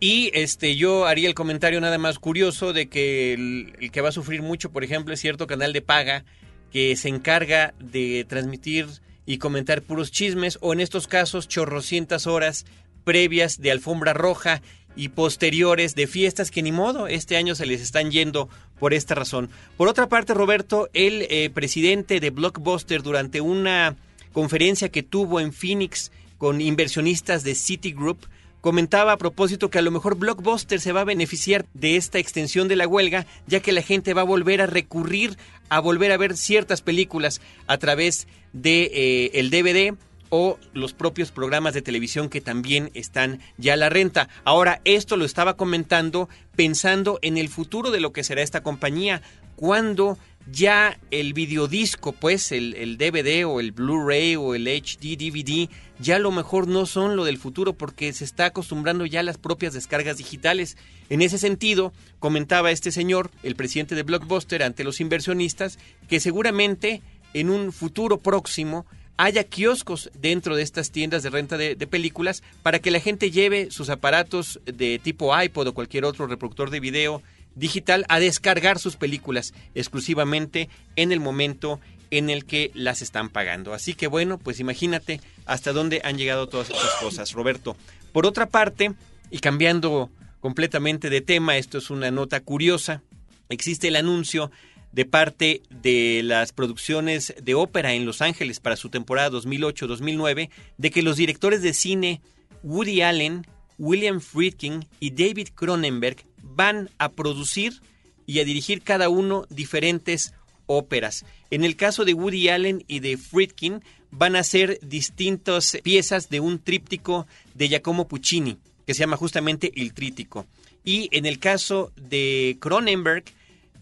Y 0.00 0.30
este, 0.32 0.76
yo 0.76 1.06
haría 1.06 1.28
el 1.28 1.34
comentario 1.34 1.80
nada 1.80 1.98
más 1.98 2.18
curioso 2.18 2.72
de 2.72 2.88
que 2.88 3.34
el, 3.34 3.74
el 3.80 3.90
que 3.90 4.00
va 4.00 4.08
a 4.08 4.12
sufrir 4.12 4.40
mucho, 4.40 4.70
por 4.70 4.82
ejemplo, 4.82 5.12
es 5.12 5.20
cierto 5.20 5.46
canal 5.46 5.74
de 5.74 5.82
paga 5.82 6.24
que 6.72 6.94
se 6.96 7.08
encarga 7.08 7.74
de 7.78 8.24
transmitir 8.28 8.86
y 9.26 9.38
comentar 9.38 9.82
puros 9.82 10.10
chismes 10.10 10.58
o 10.60 10.72
en 10.72 10.80
estos 10.80 11.06
casos 11.06 11.48
chorrocientas 11.48 12.26
horas 12.26 12.66
previas 13.04 13.60
de 13.60 13.70
alfombra 13.70 14.12
roja 14.12 14.62
y 14.96 15.10
posteriores 15.10 15.94
de 15.94 16.06
fiestas 16.06 16.50
que 16.50 16.62
ni 16.62 16.72
modo 16.72 17.06
este 17.06 17.36
año 17.36 17.54
se 17.54 17.66
les 17.66 17.80
están 17.80 18.10
yendo 18.10 18.48
por 18.78 18.94
esta 18.94 19.14
razón. 19.14 19.48
Por 19.76 19.88
otra 19.88 20.08
parte, 20.08 20.34
Roberto, 20.34 20.88
el 20.92 21.26
eh, 21.30 21.50
presidente 21.50 22.20
de 22.20 22.30
Blockbuster 22.30 23.02
durante 23.02 23.40
una 23.40 23.96
conferencia 24.32 24.88
que 24.88 25.02
tuvo 25.02 25.40
en 25.40 25.52
Phoenix 25.52 26.10
con 26.36 26.60
inversionistas 26.60 27.44
de 27.44 27.54
Citigroup, 27.54 28.24
comentaba 28.60 29.12
a 29.12 29.18
propósito 29.18 29.70
que 29.70 29.78
a 29.78 29.82
lo 29.82 29.90
mejor 29.90 30.16
Blockbuster 30.16 30.80
se 30.80 30.92
va 30.92 31.02
a 31.02 31.04
beneficiar 31.04 31.66
de 31.74 31.96
esta 31.96 32.18
extensión 32.18 32.68
de 32.68 32.76
la 32.76 32.86
huelga, 32.86 33.26
ya 33.46 33.60
que 33.60 33.72
la 33.72 33.82
gente 33.82 34.14
va 34.14 34.22
a 34.22 34.24
volver 34.24 34.60
a 34.60 34.66
recurrir 34.66 35.36
a 35.68 35.80
volver 35.80 36.12
a 36.12 36.16
ver 36.16 36.36
ciertas 36.36 36.82
películas 36.82 37.40
a 37.66 37.78
través 37.78 38.26
de 38.52 38.90
eh, 38.92 39.30
el 39.34 39.50
DVD 39.50 39.94
o 40.30 40.58
los 40.72 40.92
propios 40.92 41.30
programas 41.30 41.74
de 41.74 41.82
televisión 41.82 42.28
que 42.28 42.40
también 42.40 42.90
están 42.94 43.40
ya 43.56 43.74
a 43.74 43.76
la 43.76 43.88
renta. 43.88 44.28
Ahora, 44.44 44.80
esto 44.84 45.16
lo 45.16 45.24
estaba 45.24 45.56
comentando 45.56 46.28
pensando 46.56 47.18
en 47.22 47.38
el 47.38 47.48
futuro 47.48 47.90
de 47.90 48.00
lo 48.00 48.12
que 48.12 48.24
será 48.24 48.42
esta 48.42 48.62
compañía, 48.62 49.22
cuando 49.56 50.18
ya 50.50 50.98
el 51.10 51.34
videodisco, 51.34 52.12
pues 52.12 52.52
el, 52.52 52.74
el 52.74 52.96
DVD 52.96 53.46
o 53.46 53.60
el 53.60 53.72
Blu-ray 53.72 54.36
o 54.36 54.54
el 54.54 54.66
HD 54.66 55.16
DVD, 55.16 55.68
ya 55.98 56.16
a 56.16 56.20
lo 56.20 56.30
mejor 56.30 56.68
no 56.68 56.86
son 56.86 57.16
lo 57.16 57.24
del 57.24 57.38
futuro 57.38 57.72
porque 57.72 58.12
se 58.12 58.24
está 58.24 58.46
acostumbrando 58.46 59.04
ya 59.06 59.20
a 59.20 59.24
las 59.24 59.38
propias 59.38 59.74
descargas 59.74 60.18
digitales. 60.18 60.76
En 61.10 61.22
ese 61.22 61.38
sentido, 61.38 61.92
comentaba 62.18 62.70
este 62.70 62.92
señor, 62.92 63.30
el 63.42 63.56
presidente 63.56 63.94
de 63.94 64.02
Blockbuster, 64.02 64.62
ante 64.62 64.84
los 64.84 65.00
inversionistas, 65.00 65.78
que 66.08 66.20
seguramente 66.20 67.02
en 67.34 67.50
un 67.50 67.72
futuro 67.72 68.18
próximo 68.18 68.86
haya 69.16 69.42
kioscos 69.44 70.10
dentro 70.14 70.54
de 70.54 70.62
estas 70.62 70.92
tiendas 70.92 71.24
de 71.24 71.30
renta 71.30 71.56
de, 71.58 71.74
de, 71.74 71.86
películas 71.88 72.44
para 72.62 72.78
que 72.78 72.92
la 72.92 73.00
gente 73.00 73.32
lleve 73.32 73.70
sus 73.72 73.90
aparatos 73.90 74.60
de 74.64 75.00
tipo 75.02 75.38
iPod 75.38 75.66
o 75.66 75.74
cualquier 75.74 76.04
otro 76.04 76.28
reproductor 76.28 76.70
de 76.70 76.78
video 76.78 77.20
digital 77.58 78.04
a 78.08 78.20
descargar 78.20 78.78
sus 78.78 78.96
películas 78.96 79.54
exclusivamente 79.74 80.68
en 80.96 81.12
el 81.12 81.20
momento 81.20 81.80
en 82.10 82.30
el 82.30 82.44
que 82.44 82.70
las 82.74 83.02
están 83.02 83.28
pagando. 83.28 83.74
Así 83.74 83.94
que 83.94 84.06
bueno, 84.06 84.38
pues 84.38 84.60
imagínate 84.60 85.20
hasta 85.44 85.72
dónde 85.72 86.00
han 86.04 86.16
llegado 86.16 86.48
todas 86.48 86.70
estas 86.70 86.94
cosas, 87.00 87.32
Roberto. 87.32 87.76
Por 88.12 88.26
otra 88.26 88.46
parte, 88.46 88.92
y 89.30 89.38
cambiando 89.38 90.10
completamente 90.40 91.10
de 91.10 91.20
tema, 91.20 91.56
esto 91.56 91.78
es 91.78 91.90
una 91.90 92.10
nota 92.10 92.40
curiosa, 92.40 93.02
existe 93.48 93.88
el 93.88 93.96
anuncio 93.96 94.50
de 94.92 95.04
parte 95.04 95.62
de 95.68 96.22
las 96.24 96.52
producciones 96.52 97.34
de 97.42 97.54
ópera 97.54 97.92
en 97.92 98.06
Los 98.06 98.22
Ángeles 98.22 98.60
para 98.60 98.76
su 98.76 98.88
temporada 98.88 99.30
2008-2009 99.30 100.48
de 100.78 100.90
que 100.90 101.02
los 101.02 101.16
directores 101.16 101.62
de 101.62 101.74
cine 101.74 102.22
Woody 102.62 103.02
Allen, 103.02 103.46
William 103.78 104.20
Friedkin 104.20 104.86
y 105.00 105.10
David 105.10 105.48
Cronenberg 105.54 106.24
van 106.42 106.90
a 106.98 107.10
producir 107.10 107.80
y 108.26 108.40
a 108.40 108.44
dirigir 108.44 108.82
cada 108.82 109.08
uno 109.08 109.46
diferentes 109.48 110.34
óperas. 110.66 111.24
En 111.50 111.64
el 111.64 111.76
caso 111.76 112.04
de 112.04 112.14
Woody 112.14 112.48
Allen 112.48 112.84
y 112.86 113.00
de 113.00 113.16
Friedkin 113.16 113.82
van 114.10 114.36
a 114.36 114.42
ser 114.42 114.78
distintas 114.82 115.78
piezas 115.82 116.28
de 116.28 116.40
un 116.40 116.58
tríptico 116.58 117.26
de 117.54 117.68
Giacomo 117.68 118.06
Puccini, 118.08 118.58
que 118.86 118.94
se 118.94 119.00
llama 119.00 119.16
justamente 119.16 119.72
El 119.76 119.94
Trítico. 119.94 120.46
Y 120.84 121.08
en 121.12 121.26
el 121.26 121.38
caso 121.38 121.92
de 121.96 122.56
Cronenberg, 122.60 123.24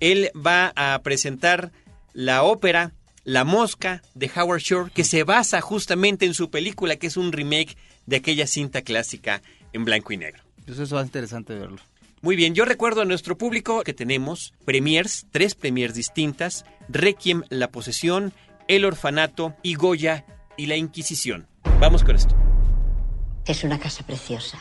él 0.01 0.31
va 0.35 0.73
a 0.77 1.01
presentar 1.03 1.73
la 2.13 2.43
ópera 2.43 2.93
La 3.25 3.45
Mosca 3.45 4.03
de 4.15 4.31
Howard 4.35 4.61
Shore, 4.61 4.91
que 4.93 5.05
se 5.05 5.25
basa 5.25 5.61
justamente 5.61 6.27
en 6.27 6.35
su 6.35 6.51
película, 6.51 6.97
que 6.97 7.09
es 7.09 7.17
un 7.17 7.33
remake 7.33 7.77
de 8.07 8.17
aquella 8.17 8.47
cinta 8.47 8.83
clásica 8.83 9.43
en 9.77 9.85
blanco 9.85 10.13
y 10.13 10.17
negro. 10.17 10.43
Eso 10.67 10.83
es 10.83 10.93
más 10.93 11.07
interesante 11.07 11.55
verlo. 11.55 11.79
Muy 12.23 12.35
bien, 12.35 12.55
yo 12.55 12.65
recuerdo 12.65 13.03
a 13.03 13.05
nuestro 13.05 13.39
público 13.39 13.83
que 13.85 13.95
tenemos 13.95 14.53
premiers, 14.65 15.27
tres 15.31 15.55
premiers 15.55 15.95
distintas, 15.95 16.65
Requiem, 16.89 17.43
La 17.51 17.71
Posesión, 17.71 18.33
El 18.69 18.85
Orfanato 18.85 19.55
y 19.63 19.75
Goya 19.75 20.25
y 20.57 20.67
La 20.67 20.77
Inquisición. 20.77 21.47
Vamos 21.79 22.03
con 22.03 22.17
esto. 22.17 22.35
Es 23.45 23.63
una 23.63 23.79
casa 23.79 24.05
preciosa. 24.05 24.59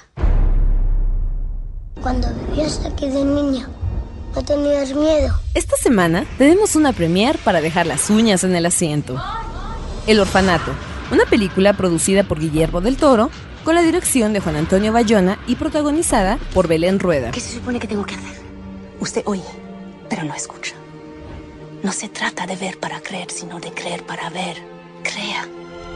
Cuando 2.02 2.28
vivías 2.36 2.86
aquí 2.86 3.10
de 3.10 3.24
niña, 3.24 3.68
¿no 4.36 4.44
tenías 4.44 4.94
miedo? 4.94 5.34
Esta 5.56 5.78
semana 5.78 6.26
tenemos 6.38 6.76
una 6.76 6.94
premier 6.94 7.38
para 7.40 7.62
dejar 7.62 7.88
las 7.88 8.10
uñas 8.10 8.44
en 8.44 8.56
el 8.56 8.66
asiento. 8.66 9.20
El 10.06 10.20
Orfanato, 10.20 10.72
una 11.12 11.26
película 11.26 11.74
producida 11.74 12.24
por 12.24 12.40
Guillermo 12.40 12.82
del 12.82 12.98
Toro, 12.98 13.32
con 13.66 13.76
la 13.76 13.82
dirección 13.82 14.32
de 14.32 14.40
Juan 14.40 14.56
Antonio 14.56 14.94
Bayona 14.94 15.40
y 15.48 15.56
protagonizada 15.56 16.38
por 16.54 16.68
Belén 16.68 17.00
Rueda. 17.00 17.32
¿Qué 17.32 17.42
se 17.42 17.56
supone 17.56 17.80
que 17.80 17.88
tengo 17.88 18.06
que 18.06 18.14
hacer? 18.14 18.40
Usted 19.00 19.24
oye, 19.26 19.44
pero 20.08 20.24
no 20.24 20.36
escucha. 20.36 20.76
No 21.84 21.92
se 21.92 22.08
trata 22.08 22.46
de 22.46 22.56
ver 22.56 22.80
para 22.80 23.02
creer, 23.02 23.32
sino 23.32 23.60
de 23.60 23.72
creer 23.72 24.04
para 24.04 24.30
ver. 24.30 24.58
Crea, 25.04 25.48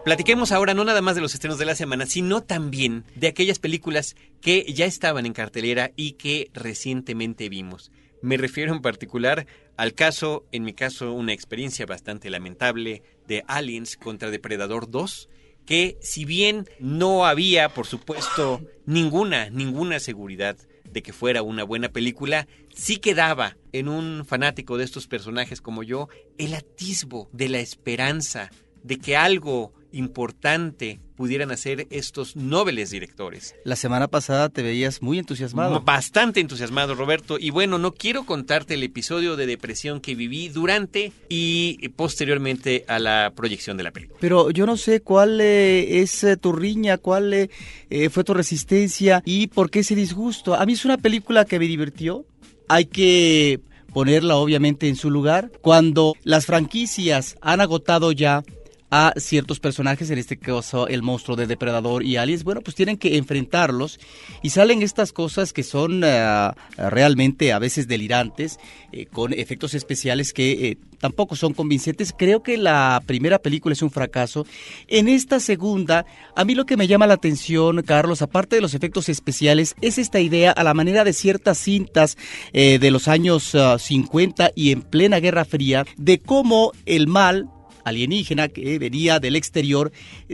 Platiquemos 0.04 0.52
ahora 0.52 0.74
no 0.74 0.84
nada 0.84 1.04
más 1.04 1.14
de 1.14 1.22
los 1.22 1.36
estrenos 1.36 1.60
de 1.60 1.66
la 1.66 1.76
semana, 1.76 2.08
sino 2.08 2.42
también 2.42 3.04
de 3.14 3.28
aquellas 3.28 3.60
películas 3.60 4.16
que 4.42 4.66
ya 4.74 4.86
estaban 4.86 5.28
en 5.28 5.34
cartelera 5.34 5.92
y 5.96 6.14
que 6.14 6.50
recientemente 6.56 7.48
vimos. 7.48 7.92
Me 8.24 8.38
refiero 8.38 8.74
en 8.74 8.82
particular 8.82 9.46
al 9.78 9.94
caso, 9.94 10.44
en 10.52 10.64
mi 10.64 10.74
caso, 10.74 11.14
una 11.14 11.34
experiencia 11.34 11.86
bastante 11.86 12.32
lamentable 12.32 13.04
de 13.28 13.44
Aliens 13.48 13.96
contra 13.98 14.32
Depredador 14.32 14.90
2, 14.90 15.30
que 15.65 15.98
si 16.01 16.25
bien 16.25 16.67
no 16.79 17.25
había, 17.25 17.70
por 17.70 17.88
supuesto, 17.88 18.62
ninguna, 18.86 19.50
ninguna 19.50 20.00
seguridad 20.00 20.58
de 20.91 21.01
que 21.01 21.13
fuera 21.13 21.41
una 21.41 21.63
buena 21.63 21.89
película, 21.89 22.48
sí 22.74 22.98
quedaba 22.98 23.58
en 23.72 23.88
un 23.88 24.25
fanático 24.25 24.77
de 24.77 24.84
estos 24.84 25.08
personajes 25.08 25.62
como 25.62 25.84
yo 25.84 26.08
el 26.38 26.53
atisbo 26.53 27.29
de 27.32 27.50
la 27.50 27.60
esperanza 27.60 28.51
de 28.84 28.98
que 28.98 29.17
algo 29.17 29.74
importante 29.94 31.00
pudieran 31.16 31.52
hacer 31.52 31.88
estos 31.90 32.36
nobles 32.36 32.90
directores. 32.90 33.56
La 33.64 33.76
semana 33.76 34.08
pasada 34.08 34.50
te 34.50 34.62
veías 34.62 35.02
muy 35.02 35.20
entusiasmado. 35.20 35.80
Bastante 35.82 36.40
entusiasmado, 36.40 36.96
Roberto. 36.96 37.38
Y 37.40 37.52
bueno, 37.52 37.78
no 37.78 37.94
quiero 37.94 38.26
contarte 38.26 38.74
el 38.74 38.84
episodio 38.84 39.36
de 39.36 39.46
depresión 39.46 40.02
que 40.02 40.16
viví 40.16 40.50
durante 40.50 41.14
y 41.30 41.88
posteriormente 41.90 42.84
a 42.88 43.00
la 43.00 43.32
proyección 43.36 43.78
de 43.78 43.84
la 43.84 43.92
película. 43.92 44.18
Pero 44.20 44.52
yo 44.52 44.66
no 44.66 44.76
sé 44.76 45.02
cuál 45.02 45.40
eh, 45.40 46.02
es 46.02 46.24
eh, 46.24 46.36
tu 46.36 46.52
riña, 46.52 46.98
cuál 46.98 47.34
eh, 47.34 47.50
eh, 47.90 48.10
fue 48.10 48.24
tu 48.24 48.34
resistencia 48.34 49.22
y 49.26 49.48
por 49.48 49.70
qué 49.70 49.80
ese 49.80 49.96
disgusto. 49.96 50.56
A 50.56 50.66
mí 50.66 50.74
es 50.74 50.86
una 50.86 50.98
película 50.98 51.46
que 51.46 51.60
me 51.60 51.68
divirtió. 51.68 52.26
Hay 52.68 52.86
que 52.86 53.62
ponerla 53.94 54.36
obviamente 54.36 54.90
en 54.90 54.96
su 54.96 55.10
lugar. 55.12 55.52
Cuando 55.62 56.16
las 56.24 56.46
franquicias 56.46 57.38
han 57.42 57.62
agotado 57.62 58.12
ya 58.12 58.44
a 58.96 59.12
ciertos 59.18 59.60
personajes, 59.60 60.12
en 60.12 60.20
este 60.20 60.38
caso 60.38 60.88
el 60.88 61.02
monstruo 61.02 61.36
de 61.36 61.48
Depredador 61.48 62.04
y 62.04 62.18
Aliens, 62.18 62.44
bueno, 62.44 62.62
pues 62.62 62.76
tienen 62.76 62.98
que 62.98 63.18
enfrentarlos 63.18 64.00
y 64.44 64.52
salen 64.52 64.84
estas 64.84 65.12
cosas 65.12 65.52
que 65.52 65.64
son 65.64 66.04
uh, 66.04 66.52
realmente 66.78 67.54
a 67.54 67.58
veces 67.58 67.88
delirantes, 67.88 68.60
eh, 68.92 69.08
con 69.08 69.34
efectos 69.34 69.74
especiales 69.74 70.32
que 70.32 70.52
eh, 70.52 70.78
tampoco 71.00 71.36
son 71.36 71.56
convincentes. 71.56 72.14
Creo 72.16 72.44
que 72.44 72.56
la 72.56 73.02
primera 73.08 73.40
película 73.40 73.74
es 73.74 73.82
un 73.82 73.90
fracaso. 73.90 74.46
En 74.88 75.08
esta 75.08 75.40
segunda, 75.40 76.06
a 76.36 76.46
mí 76.46 76.54
lo 76.54 76.68
que 76.68 76.78
me 76.78 76.86
llama 76.86 77.08
la 77.08 77.16
atención, 77.16 77.82
Carlos, 77.82 78.22
aparte 78.22 78.58
de 78.58 78.62
los 78.62 78.76
efectos 78.76 79.10
especiales, 79.10 79.76
es 79.82 79.98
esta 79.98 80.20
idea 80.20 80.52
a 80.52 80.64
la 80.64 80.76
manera 80.76 81.04
de 81.04 81.14
ciertas 81.14 81.58
cintas 81.58 82.16
de 82.54 82.92
los 82.92 83.08
años 83.08 83.56
uh, 83.56 83.80
50 83.80 84.52
y 84.56 84.72
en 84.72 84.84
plena 84.84 85.20
Guerra 85.20 85.46
Fría, 85.46 85.84
de 85.98 86.20
cómo 86.20 86.74
el 86.86 87.08
mal 87.08 87.50
alienígena 87.84 88.48
que 88.48 88.80
venía 88.80 89.20
del 89.20 89.36
exterior, 89.36 89.92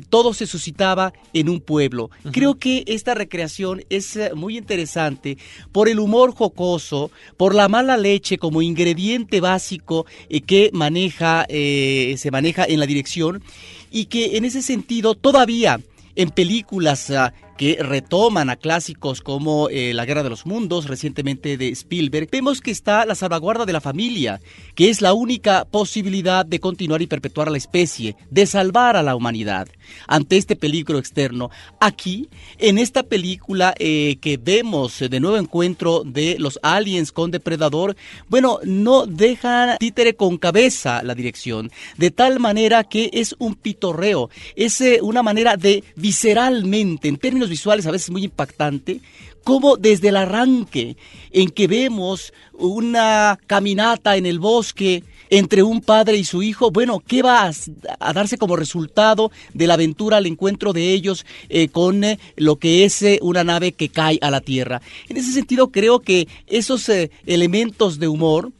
todo 0.10 0.34
se 0.34 0.48
suscitaba 0.48 1.14
en 1.34 1.50
un 1.50 1.60
pueblo. 1.60 2.06
Uh 2.06 2.28
-huh. 2.28 2.32
Creo 2.32 2.56
que 2.56 2.84
esta 2.88 3.14
recreación 3.14 3.84
es 3.90 4.16
eh, 4.16 4.32
muy 4.36 4.58
interesante 4.58 5.38
por 5.72 5.90
el 5.90 6.00
humor 6.00 6.34
jocoso, 6.34 7.12
por 7.38 7.56
la 7.56 7.68
mala 7.68 7.98
leche 7.98 8.38
como 8.38 8.62
ingrediente 8.62 9.42
básico 9.42 10.06
eh, 10.30 10.42
que 10.42 10.70
maneja, 10.74 11.46
eh, 11.50 12.16
se 12.18 12.32
maneja 12.32 12.66
en 12.66 12.80
la 12.80 12.86
dirección 12.86 13.44
y 13.92 14.06
que 14.06 14.38
en 14.38 14.46
ese 14.46 14.62
sentido 14.62 15.16
todavía 15.16 15.80
en 16.16 16.30
películas 16.32 17.10
uh, 17.10 17.30
que 17.60 17.78
retoman 17.82 18.50
a 18.50 18.56
clásicos 18.56 19.20
como 19.20 19.68
eh, 19.68 19.94
La 19.94 20.06
Guerra 20.06 20.24
de 20.24 20.30
los 20.30 20.46
Mundos, 20.46 20.88
recientemente 20.88 21.58
de 21.58 21.68
Spielberg, 21.68 22.30
vemos 22.32 22.62
que 22.62 22.72
está 22.72 23.06
la 23.06 23.16
salvaguarda 23.16 23.66
de 23.66 23.74
la 23.74 23.82
familia, 23.82 24.40
que 24.76 24.90
es 24.90 25.02
la 25.02 25.12
única 25.12 25.66
posibilidad 25.66 26.46
de 26.46 26.62
continuar 26.62 27.02
y 27.02 27.08
perpetuar 27.08 27.50
a 27.50 27.52
la 27.52 27.58
especie, 27.58 28.16
de 28.32 28.46
salvar 28.46 28.96
a 28.96 29.04
la 29.04 29.14
humanidad 29.14 29.68
ante 30.08 30.38
este 30.38 30.56
peligro 30.56 31.00
externo. 31.00 31.50
Aquí, 31.82 32.30
en 32.60 32.78
esta 32.78 33.04
película 33.04 33.76
eh, 33.78 34.20
que 34.22 34.38
vemos 34.38 34.98
de 34.98 35.20
nuevo 35.20 35.36
encuentro 35.36 36.04
de 36.06 36.38
los 36.40 36.62
aliens 36.64 37.12
con 37.12 37.30
depredador, 37.30 37.98
bueno, 38.30 38.60
no 38.64 39.06
deja 39.06 39.76
títere 39.80 40.16
con 40.16 40.38
cabeza 40.38 41.04
la 41.04 41.14
dirección, 41.14 41.72
de 41.98 42.10
tal 42.12 42.40
manera 42.40 42.86
que 42.86 43.10
es 43.12 43.36
un 43.38 43.56
pitorreo, 43.56 44.30
es 44.56 44.80
eh, 44.80 45.00
una 45.02 45.24
manera 45.24 45.58
de 45.58 45.84
visceralmente, 45.98 47.10
en 47.10 47.18
términos 47.18 47.49
visuales 47.50 47.86
a 47.86 47.92
veces 47.92 48.10
muy 48.10 48.24
impactante, 48.24 49.02
como 49.44 49.78
desde 49.78 50.10
el 50.10 50.18
arranque 50.18 50.98
en 51.32 51.50
que 51.50 51.68
vemos 51.68 52.34
una 52.54 53.40
caminata 53.48 54.18
en 54.18 54.26
el 54.26 54.40
bosque 54.40 55.04
entre 55.30 55.64
un 55.64 55.82
padre 55.82 56.18
y 56.18 56.24
su 56.24 56.42
hijo, 56.42 56.72
bueno, 56.72 57.02
¿qué 57.06 57.22
va 57.22 57.52
a, 58.00 58.14
darse 58.14 58.38
como 58.38 58.56
resultado 58.56 59.32
de 59.54 59.68
la 59.68 59.76
aventura 59.76 60.18
al 60.18 60.26
encuentro 60.26 60.74
de 60.74 60.92
ellos 60.92 61.26
eh, 61.50 61.70
con 61.70 62.04
eh, 62.04 62.20
lo 62.36 62.58
que 62.58 62.84
es 62.84 63.02
eh, 63.04 63.20
una 63.22 63.44
nave 63.44 63.72
que 63.72 63.90
cae 63.90 64.18
a 64.22 64.32
la 64.32 64.42
Tierra? 64.42 64.82
En 65.08 65.18
ese 65.18 65.32
sentido, 65.32 65.72
creo 65.72 66.00
que 66.00 66.28
esos 66.48 66.90
elementos 67.26 68.00
de 68.00 68.08
humor 68.08 68.52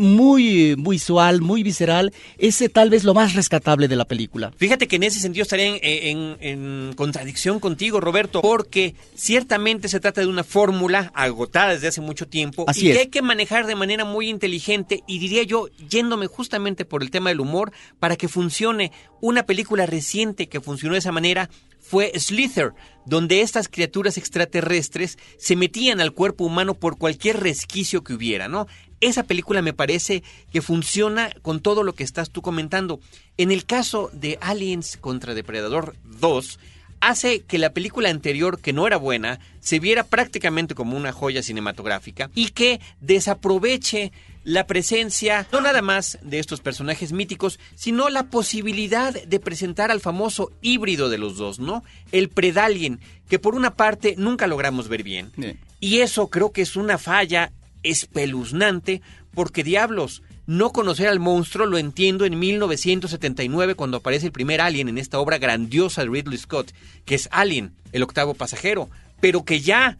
muy 0.00 0.74
visual, 0.76 1.42
muy 1.42 1.62
visceral, 1.62 2.12
ese 2.38 2.68
tal 2.68 2.88
vez 2.88 3.04
lo 3.04 3.12
más 3.12 3.34
rescatable 3.34 3.86
de 3.86 3.96
la 3.96 4.06
película. 4.06 4.50
Fíjate 4.56 4.88
que 4.88 4.96
en 4.96 5.02
ese 5.02 5.20
sentido 5.20 5.42
estaría 5.42 5.66
en, 5.66 5.78
en, 5.82 6.36
en 6.40 6.92
contradicción 6.94 7.60
contigo, 7.60 8.00
Roberto, 8.00 8.40
porque 8.40 8.94
ciertamente 9.14 9.88
se 9.88 10.00
trata 10.00 10.22
de 10.22 10.26
una 10.26 10.42
fórmula 10.42 11.12
agotada 11.14 11.74
desde 11.74 11.88
hace 11.88 12.00
mucho 12.00 12.26
tiempo 12.26 12.64
Así 12.66 12.86
y 12.86 12.90
es. 12.90 12.96
que 12.96 13.02
hay 13.02 13.08
que 13.08 13.22
manejar 13.22 13.66
de 13.66 13.76
manera 13.76 14.06
muy 14.06 14.28
inteligente 14.28 15.04
y 15.06 15.18
diría 15.18 15.42
yo, 15.42 15.68
yéndome 15.88 16.26
justamente 16.26 16.86
por 16.86 17.02
el 17.02 17.10
tema 17.10 17.28
del 17.30 17.40
humor, 17.40 17.72
para 17.98 18.16
que 18.16 18.28
funcione. 18.28 18.92
Una 19.20 19.44
película 19.44 19.84
reciente 19.84 20.48
que 20.48 20.62
funcionó 20.62 20.94
de 20.94 21.00
esa 21.00 21.12
manera 21.12 21.50
fue 21.78 22.12
Slither, 22.18 22.72
donde 23.04 23.42
estas 23.42 23.68
criaturas 23.68 24.16
extraterrestres 24.16 25.18
se 25.38 25.56
metían 25.56 26.00
al 26.00 26.12
cuerpo 26.12 26.44
humano 26.44 26.74
por 26.74 26.96
cualquier 26.96 27.40
resquicio 27.40 28.02
que 28.02 28.14
hubiera, 28.14 28.48
¿no? 28.48 28.66
Esa 29.00 29.22
película 29.22 29.62
me 29.62 29.72
parece 29.72 30.22
que 30.52 30.60
funciona 30.60 31.32
con 31.42 31.60
todo 31.60 31.82
lo 31.82 31.94
que 31.94 32.04
estás 32.04 32.30
tú 32.30 32.42
comentando. 32.42 33.00
En 33.38 33.50
el 33.50 33.64
caso 33.64 34.10
de 34.12 34.38
Aliens 34.42 34.98
contra 34.98 35.34
Depredador 35.34 35.96
2, 36.04 36.58
hace 37.00 37.40
que 37.40 37.58
la 37.58 37.72
película 37.72 38.10
anterior, 38.10 38.60
que 38.60 38.72
no 38.72 38.86
era 38.86 38.98
buena, 38.98 39.40
se 39.60 39.78
viera 39.78 40.04
prácticamente 40.04 40.74
como 40.74 40.96
una 40.96 41.12
joya 41.12 41.42
cinematográfica 41.42 42.30
y 42.34 42.50
que 42.50 42.80
desaproveche 43.00 44.12
la 44.44 44.66
presencia 44.66 45.46
no 45.52 45.60
nada 45.60 45.82
más 45.82 46.18
de 46.22 46.38
estos 46.38 46.60
personajes 46.60 47.12
míticos, 47.12 47.58
sino 47.74 48.08
la 48.08 48.24
posibilidad 48.24 49.12
de 49.12 49.40
presentar 49.40 49.90
al 49.90 50.00
famoso 50.00 50.52
híbrido 50.62 51.08
de 51.08 51.18
los 51.18 51.36
dos, 51.36 51.58
¿no? 51.58 51.84
El 52.12 52.28
Predalien, 52.28 53.00
que 53.28 53.38
por 53.38 53.54
una 53.54 53.74
parte 53.74 54.14
nunca 54.16 54.46
logramos 54.46 54.88
ver 54.88 55.02
bien. 55.02 55.32
Bien. 55.36 55.58
Y 55.78 55.98
eso 56.00 56.28
creo 56.28 56.52
que 56.52 56.62
es 56.62 56.76
una 56.76 56.98
falla 56.98 57.52
espeluznante, 57.82 59.02
porque 59.34 59.64
diablos, 59.64 60.22
no 60.46 60.70
conocer 60.70 61.08
al 61.08 61.20
monstruo 61.20 61.66
lo 61.66 61.78
entiendo 61.78 62.24
en 62.24 62.38
1979 62.38 63.76
cuando 63.76 63.98
aparece 63.98 64.26
el 64.26 64.32
primer 64.32 64.60
Alien 64.60 64.88
en 64.88 64.98
esta 64.98 65.20
obra 65.20 65.38
grandiosa 65.38 66.02
de 66.02 66.10
Ridley 66.10 66.38
Scott, 66.38 66.72
que 67.04 67.14
es 67.14 67.28
Alien, 67.30 67.72
el 67.92 68.02
octavo 68.02 68.34
pasajero, 68.34 68.90
pero 69.20 69.44
que 69.44 69.60
ya 69.60 69.96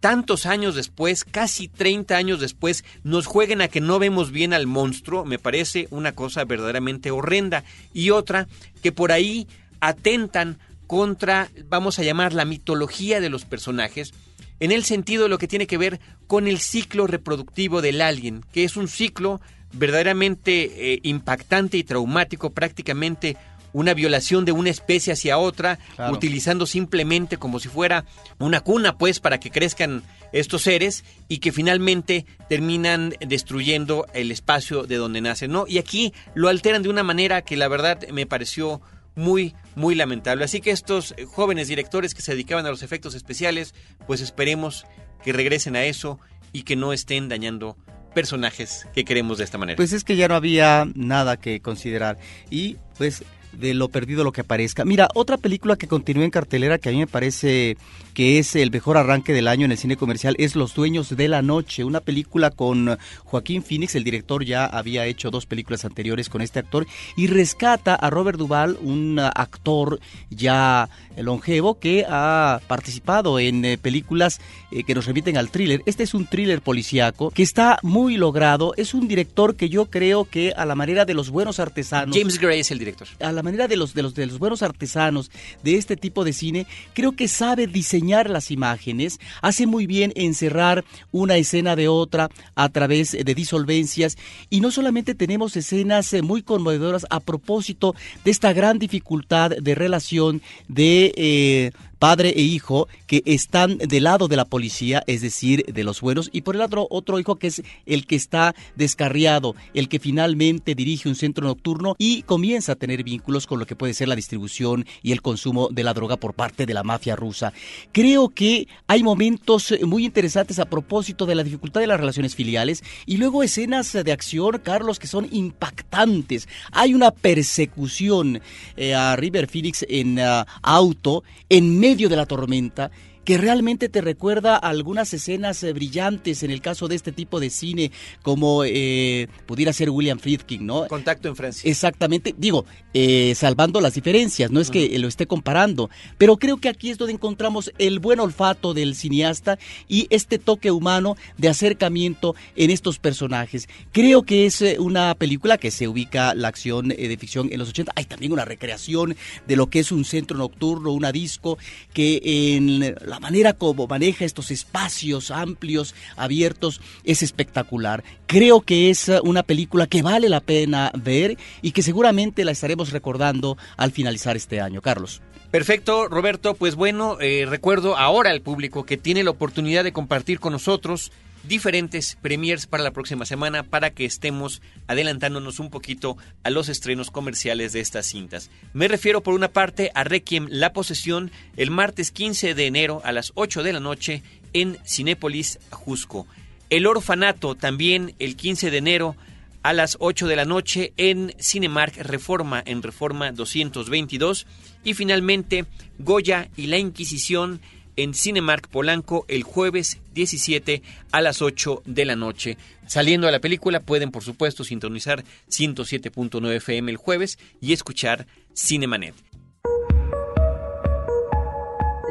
tantos 0.00 0.44
años 0.44 0.74
después, 0.74 1.24
casi 1.24 1.68
30 1.68 2.14
años 2.14 2.38
después, 2.38 2.84
nos 3.04 3.24
jueguen 3.24 3.62
a 3.62 3.68
que 3.68 3.80
no 3.80 3.98
vemos 3.98 4.30
bien 4.30 4.52
al 4.52 4.66
monstruo, 4.66 5.24
me 5.24 5.38
parece 5.38 5.88
una 5.90 6.12
cosa 6.12 6.44
verdaderamente 6.44 7.10
horrenda. 7.10 7.64
Y 7.94 8.10
otra, 8.10 8.46
que 8.82 8.92
por 8.92 9.12
ahí 9.12 9.48
atentan 9.80 10.58
contra, 10.86 11.48
vamos 11.68 11.98
a 11.98 12.02
llamar, 12.02 12.32
la 12.32 12.44
mitología 12.44 13.20
de 13.20 13.30
los 13.30 13.44
personajes, 13.44 14.12
en 14.60 14.72
el 14.72 14.84
sentido 14.84 15.24
de 15.24 15.28
lo 15.28 15.38
que 15.38 15.48
tiene 15.48 15.66
que 15.66 15.78
ver 15.78 16.00
con 16.26 16.46
el 16.46 16.58
ciclo 16.60 17.06
reproductivo 17.06 17.82
del 17.82 18.00
alien, 18.00 18.44
que 18.52 18.64
es 18.64 18.76
un 18.76 18.88
ciclo 18.88 19.40
verdaderamente 19.72 20.92
eh, 20.94 21.00
impactante 21.02 21.76
y 21.76 21.84
traumático, 21.84 22.50
prácticamente 22.50 23.36
una 23.72 23.92
violación 23.92 24.44
de 24.44 24.52
una 24.52 24.70
especie 24.70 25.12
hacia 25.12 25.36
otra, 25.36 25.78
Claro. 25.96 26.14
utilizando 26.14 26.64
simplemente 26.64 27.38
como 27.38 27.58
si 27.58 27.68
fuera 27.68 28.04
una 28.38 28.60
cuna, 28.60 28.96
pues, 28.96 29.18
para 29.18 29.40
que 29.40 29.50
crezcan 29.50 30.04
estos 30.32 30.62
seres 30.62 31.04
y 31.28 31.38
que 31.38 31.50
finalmente 31.50 32.24
terminan 32.48 33.14
destruyendo 33.20 34.06
el 34.14 34.30
espacio 34.30 34.84
de 34.84 34.96
donde 34.96 35.20
nacen, 35.20 35.50
¿no? 35.50 35.64
Y 35.66 35.78
aquí 35.78 36.12
lo 36.34 36.48
alteran 36.48 36.82
de 36.84 36.88
una 36.88 37.02
manera 37.02 37.42
que 37.42 37.56
la 37.56 37.66
verdad 37.68 38.06
me 38.12 38.26
pareció 38.26 38.80
muy, 39.14 39.54
muy 39.74 39.94
lamentable. 39.94 40.44
Así 40.44 40.60
que 40.60 40.70
estos 40.70 41.14
eh, 41.16 41.24
jóvenes 41.24 41.68
directores 41.68 42.14
que 42.14 42.22
se 42.22 42.32
dedicaban 42.32 42.66
a 42.66 42.70
los 42.70 42.82
efectos 42.82 43.14
especiales, 43.14 43.74
pues 44.06 44.20
esperemos 44.20 44.86
que 45.22 45.32
regresen 45.32 45.76
a 45.76 45.84
eso 45.84 46.18
y 46.52 46.62
que 46.62 46.76
no 46.76 46.92
estén 46.92 47.28
dañando 47.28 47.76
personajes 48.14 48.86
que 48.94 49.04
queremos 49.04 49.38
de 49.38 49.44
esta 49.44 49.58
manera. 49.58 49.76
Pues 49.76 49.92
es 49.92 50.04
que 50.04 50.16
ya 50.16 50.28
no 50.28 50.34
había 50.36 50.86
nada 50.94 51.36
que 51.36 51.60
considerar. 51.60 52.18
Y 52.50 52.76
pues 52.96 53.24
de 53.58 53.74
lo 53.74 53.88
perdido 53.88 54.24
lo 54.24 54.32
que 54.32 54.42
aparezca. 54.42 54.84
Mira, 54.84 55.08
otra 55.14 55.36
película 55.36 55.76
que 55.76 55.88
continúa 55.88 56.24
en 56.24 56.30
cartelera 56.30 56.78
que 56.78 56.88
a 56.88 56.92
mí 56.92 56.98
me 56.98 57.06
parece 57.06 57.76
que 58.14 58.38
es 58.38 58.54
el 58.56 58.70
mejor 58.70 58.96
arranque 58.96 59.32
del 59.32 59.48
año 59.48 59.64
en 59.64 59.72
el 59.72 59.78
cine 59.78 59.96
comercial 59.96 60.36
es 60.38 60.54
Los 60.54 60.74
Dueños 60.74 61.16
de 61.16 61.28
la 61.28 61.42
Noche, 61.42 61.84
una 61.84 62.00
película 62.00 62.50
con 62.50 62.96
Joaquín 63.24 63.62
Phoenix, 63.62 63.94
el 63.94 64.04
director 64.04 64.44
ya 64.44 64.66
había 64.66 65.06
hecho 65.06 65.30
dos 65.30 65.46
películas 65.46 65.84
anteriores 65.84 66.28
con 66.28 66.40
este 66.40 66.60
actor 66.60 66.86
y 67.16 67.26
rescata 67.26 67.94
a 67.94 68.10
Robert 68.10 68.38
Duvall, 68.38 68.78
un 68.80 69.18
actor 69.18 69.98
ya 70.30 70.88
longevo 71.16 71.78
que 71.78 72.04
ha 72.08 72.60
participado 72.66 73.38
en 73.38 73.64
eh, 73.64 73.78
películas 73.78 74.40
eh, 74.70 74.84
que 74.84 74.94
nos 74.94 75.06
remiten 75.06 75.36
al 75.36 75.50
thriller. 75.50 75.82
Este 75.86 76.02
es 76.02 76.14
un 76.14 76.26
thriller 76.26 76.60
policíaco 76.60 77.30
que 77.30 77.42
está 77.42 77.78
muy 77.82 78.16
logrado, 78.16 78.74
es 78.76 78.94
un 78.94 79.08
director 79.08 79.56
que 79.56 79.68
yo 79.68 79.86
creo 79.86 80.24
que 80.24 80.52
a 80.56 80.64
la 80.64 80.74
manera 80.74 81.04
de 81.04 81.14
los 81.14 81.30
buenos 81.30 81.60
artesanos 81.60 82.16
James 82.16 82.38
Gray 82.38 82.60
es 82.60 82.70
el 82.70 82.78
director. 82.78 83.08
a 83.20 83.32
la 83.32 83.42
manera 83.42 83.68
de 83.68 83.76
los, 83.76 83.94
de 83.94 84.02
los 84.02 84.14
de 84.14 84.26
los 84.26 84.38
buenos 84.38 84.62
artesanos 84.62 85.30
de 85.62 85.76
este 85.76 85.96
tipo 85.96 86.24
de 86.24 86.32
cine, 86.32 86.66
creo 86.92 87.12
que 87.12 87.28
sabe 87.28 87.66
diseñar 87.66 88.30
las 88.30 88.50
imágenes, 88.50 89.20
hace 89.42 89.66
muy 89.66 89.86
bien 89.86 90.12
encerrar 90.16 90.84
una 91.12 91.36
escena 91.36 91.76
de 91.76 91.88
otra 91.88 92.30
a 92.54 92.68
través 92.68 93.12
de 93.12 93.34
disolvencias 93.34 94.16
y 94.50 94.60
no 94.60 94.70
solamente 94.70 95.14
tenemos 95.14 95.56
escenas 95.56 96.12
eh, 96.12 96.22
muy 96.22 96.42
conmovedoras 96.42 97.06
a 97.10 97.20
propósito 97.20 97.94
de 98.24 98.30
esta 98.30 98.52
gran 98.52 98.78
dificultad 98.78 99.50
de 99.50 99.74
relación 99.74 100.42
de 100.68 101.03
eh, 101.16 101.70
padre 102.04 102.34
e 102.36 102.42
hijo 102.42 102.86
que 103.06 103.22
están 103.24 103.78
del 103.78 104.04
lado 104.04 104.28
de 104.28 104.36
la 104.36 104.44
policía, 104.44 105.02
es 105.06 105.22
decir, 105.22 105.64
de 105.64 105.84
los 105.84 106.02
buenos, 106.02 106.28
y 106.34 106.42
por 106.42 106.54
el 106.54 106.60
otro 106.60 106.86
otro 106.90 107.18
hijo 107.18 107.36
que 107.36 107.46
es 107.46 107.62
el 107.86 108.06
que 108.06 108.14
está 108.14 108.54
descarriado, 108.76 109.54
el 109.72 109.88
que 109.88 109.98
finalmente 109.98 110.74
dirige 110.74 111.08
un 111.08 111.14
centro 111.14 111.46
nocturno 111.46 111.96
y 111.96 112.20
comienza 112.24 112.72
a 112.72 112.74
tener 112.74 113.04
vínculos 113.04 113.46
con 113.46 113.58
lo 113.58 113.64
que 113.64 113.74
puede 113.74 113.94
ser 113.94 114.08
la 114.08 114.16
distribución 114.16 114.84
y 115.02 115.12
el 115.12 115.22
consumo 115.22 115.70
de 115.70 115.82
la 115.82 115.94
droga 115.94 116.18
por 116.18 116.34
parte 116.34 116.66
de 116.66 116.74
la 116.74 116.82
mafia 116.82 117.16
rusa. 117.16 117.54
Creo 117.90 118.28
que 118.28 118.68
hay 118.86 119.02
momentos 119.02 119.72
muy 119.80 120.04
interesantes 120.04 120.58
a 120.58 120.66
propósito 120.66 121.24
de 121.24 121.36
la 121.36 121.42
dificultad 121.42 121.80
de 121.80 121.86
las 121.86 122.00
relaciones 122.00 122.34
filiales 122.34 122.84
y 123.06 123.16
luego 123.16 123.42
escenas 123.42 123.94
de 123.94 124.12
acción, 124.12 124.60
Carlos, 124.62 124.98
que 124.98 125.06
son 125.06 125.26
impactantes. 125.32 126.48
Hay 126.70 126.92
una 126.92 127.12
persecución 127.12 128.42
eh, 128.76 128.92
a 128.92 129.16
River 129.16 129.48
Phoenix 129.48 129.86
en 129.88 130.18
ah, 130.18 130.46
auto 130.60 131.24
en 131.48 131.78
medio 131.80 131.93
de 131.94 132.16
la 132.16 132.26
tormenta 132.26 132.90
que 133.24 133.38
realmente 133.38 133.88
te 133.88 134.00
recuerda 134.00 134.54
a 134.56 134.68
algunas 134.68 135.12
escenas 135.14 135.62
eh, 135.62 135.72
brillantes 135.72 136.42
en 136.42 136.50
el 136.50 136.60
caso 136.60 136.88
de 136.88 136.94
este 136.94 137.12
tipo 137.12 137.40
de 137.40 137.50
cine, 137.50 137.90
como 138.22 138.64
eh, 138.64 139.28
pudiera 139.46 139.72
ser 139.72 139.90
William 139.90 140.18
Friedkin, 140.18 140.66
¿no? 140.66 140.86
Contacto 140.88 141.28
en 141.28 141.36
Francia. 141.36 141.68
Exactamente, 141.70 142.34
digo, 142.36 142.66
eh, 142.92 143.34
salvando 143.34 143.80
las 143.80 143.94
diferencias, 143.94 144.50
no 144.50 144.60
es 144.60 144.70
que 144.70 144.98
lo 144.98 145.08
esté 145.08 145.26
comparando, 145.26 145.90
pero 146.18 146.36
creo 146.36 146.58
que 146.58 146.68
aquí 146.68 146.90
es 146.90 146.98
donde 146.98 147.14
encontramos 147.14 147.72
el 147.78 147.98
buen 147.98 148.20
olfato 148.20 148.74
del 148.74 148.94
cineasta 148.94 149.58
y 149.88 150.06
este 150.10 150.38
toque 150.38 150.70
humano 150.70 151.16
de 151.38 151.48
acercamiento 151.48 152.34
en 152.56 152.70
estos 152.70 152.98
personajes. 152.98 153.68
Creo 153.92 154.22
que 154.22 154.46
es 154.46 154.62
una 154.78 155.14
película 155.14 155.58
que 155.58 155.70
se 155.70 155.88
ubica 155.88 156.34
la 156.34 156.48
acción 156.48 156.88
de 156.88 157.16
ficción 157.18 157.52
en 157.52 157.58
los 157.58 157.70
80. 157.70 157.92
Hay 157.94 158.04
también 158.04 158.32
una 158.32 158.44
recreación 158.44 159.16
de 159.46 159.56
lo 159.56 159.68
que 159.68 159.80
es 159.80 159.92
un 159.92 160.04
centro 160.04 160.36
nocturno, 160.36 160.92
una 160.92 161.12
disco, 161.12 161.58
que 161.92 162.20
en 162.24 162.80
la 162.80 163.13
manera 163.20 163.52
como 163.52 163.86
maneja 163.86 164.24
estos 164.24 164.50
espacios 164.50 165.30
amplios, 165.30 165.94
abiertos, 166.16 166.80
es 167.04 167.22
espectacular. 167.22 168.04
Creo 168.26 168.60
que 168.60 168.90
es 168.90 169.08
eh, 169.08 169.20
una 169.22 169.42
película 169.42 169.86
que 169.86 170.02
vale 170.02 170.28
la 170.28 170.40
pena 170.40 170.90
ver 170.94 171.36
y 171.62 171.72
que 171.72 171.82
seguramente 171.82 172.44
la 172.44 172.52
estaremos 172.52 172.90
recordando 172.90 173.56
al 173.76 173.92
finalizar 173.92 174.36
este 174.36 174.60
año. 174.60 174.80
Carlos. 174.80 175.20
Perfecto, 175.50 176.08
Roberto. 176.08 176.54
Pues 176.54 176.74
bueno, 176.74 177.18
eh, 177.20 177.46
recuerdo 177.48 177.96
ahora 177.96 178.30
al 178.30 178.40
público 178.40 178.84
que 178.84 178.96
tiene 178.96 179.22
la 179.22 179.30
oportunidad 179.30 179.84
de 179.84 179.92
compartir 179.92 180.40
con 180.40 180.52
nosotros 180.52 181.12
diferentes 181.48 182.16
premiers 182.20 182.66
para 182.66 182.82
la 182.82 182.92
próxima 182.92 183.26
semana 183.26 183.62
para 183.62 183.90
que 183.90 184.04
estemos 184.04 184.62
adelantándonos 184.86 185.60
un 185.60 185.70
poquito 185.70 186.16
a 186.42 186.50
los 186.50 186.68
estrenos 186.68 187.10
comerciales 187.10 187.72
de 187.72 187.80
estas 187.80 188.06
cintas. 188.06 188.50
Me 188.72 188.88
refiero 188.88 189.22
por 189.22 189.34
una 189.34 189.48
parte 189.48 189.90
a 189.94 190.04
Requiem 190.04 190.46
La 190.50 190.72
Posesión 190.72 191.30
el 191.56 191.70
martes 191.70 192.10
15 192.10 192.54
de 192.54 192.66
enero 192.66 193.02
a 193.04 193.12
las 193.12 193.32
8 193.34 193.62
de 193.62 193.72
la 193.72 193.80
noche 193.80 194.22
en 194.52 194.78
Cinépolis 194.86 195.58
Ajusco. 195.70 196.26
El 196.70 196.86
Orfanato 196.86 197.54
también 197.54 198.14
el 198.18 198.36
15 198.36 198.70
de 198.70 198.78
enero 198.78 199.16
a 199.62 199.72
las 199.72 199.96
8 199.98 200.26
de 200.26 200.36
la 200.36 200.44
noche 200.44 200.92
en 200.98 201.34
Cinemark 201.40 201.96
Reforma 201.96 202.62
en 202.64 202.82
Reforma 202.82 203.32
222 203.32 204.46
y 204.84 204.92
finalmente 204.94 205.64
Goya 205.98 206.50
y 206.56 206.66
la 206.66 206.76
Inquisición 206.76 207.60
en 207.96 208.14
Cinemark 208.14 208.68
Polanco 208.68 209.24
el 209.28 209.42
jueves 209.42 210.00
17 210.14 210.82
a 211.12 211.20
las 211.20 211.42
8 211.42 211.82
de 211.84 212.04
la 212.04 212.16
noche. 212.16 212.56
Saliendo 212.86 213.28
a 213.28 213.32
la 213.32 213.40
película 213.40 213.80
pueden 213.80 214.10
por 214.10 214.22
supuesto 214.22 214.64
sintonizar 214.64 215.24
107.9 215.48 216.56
FM 216.56 216.90
el 216.90 216.96
jueves 216.96 217.38
y 217.60 217.72
escuchar 217.72 218.26
Cinemanet. 218.54 219.14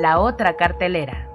La 0.02 0.20
otra 0.20 0.56
cartelera. 0.56 1.33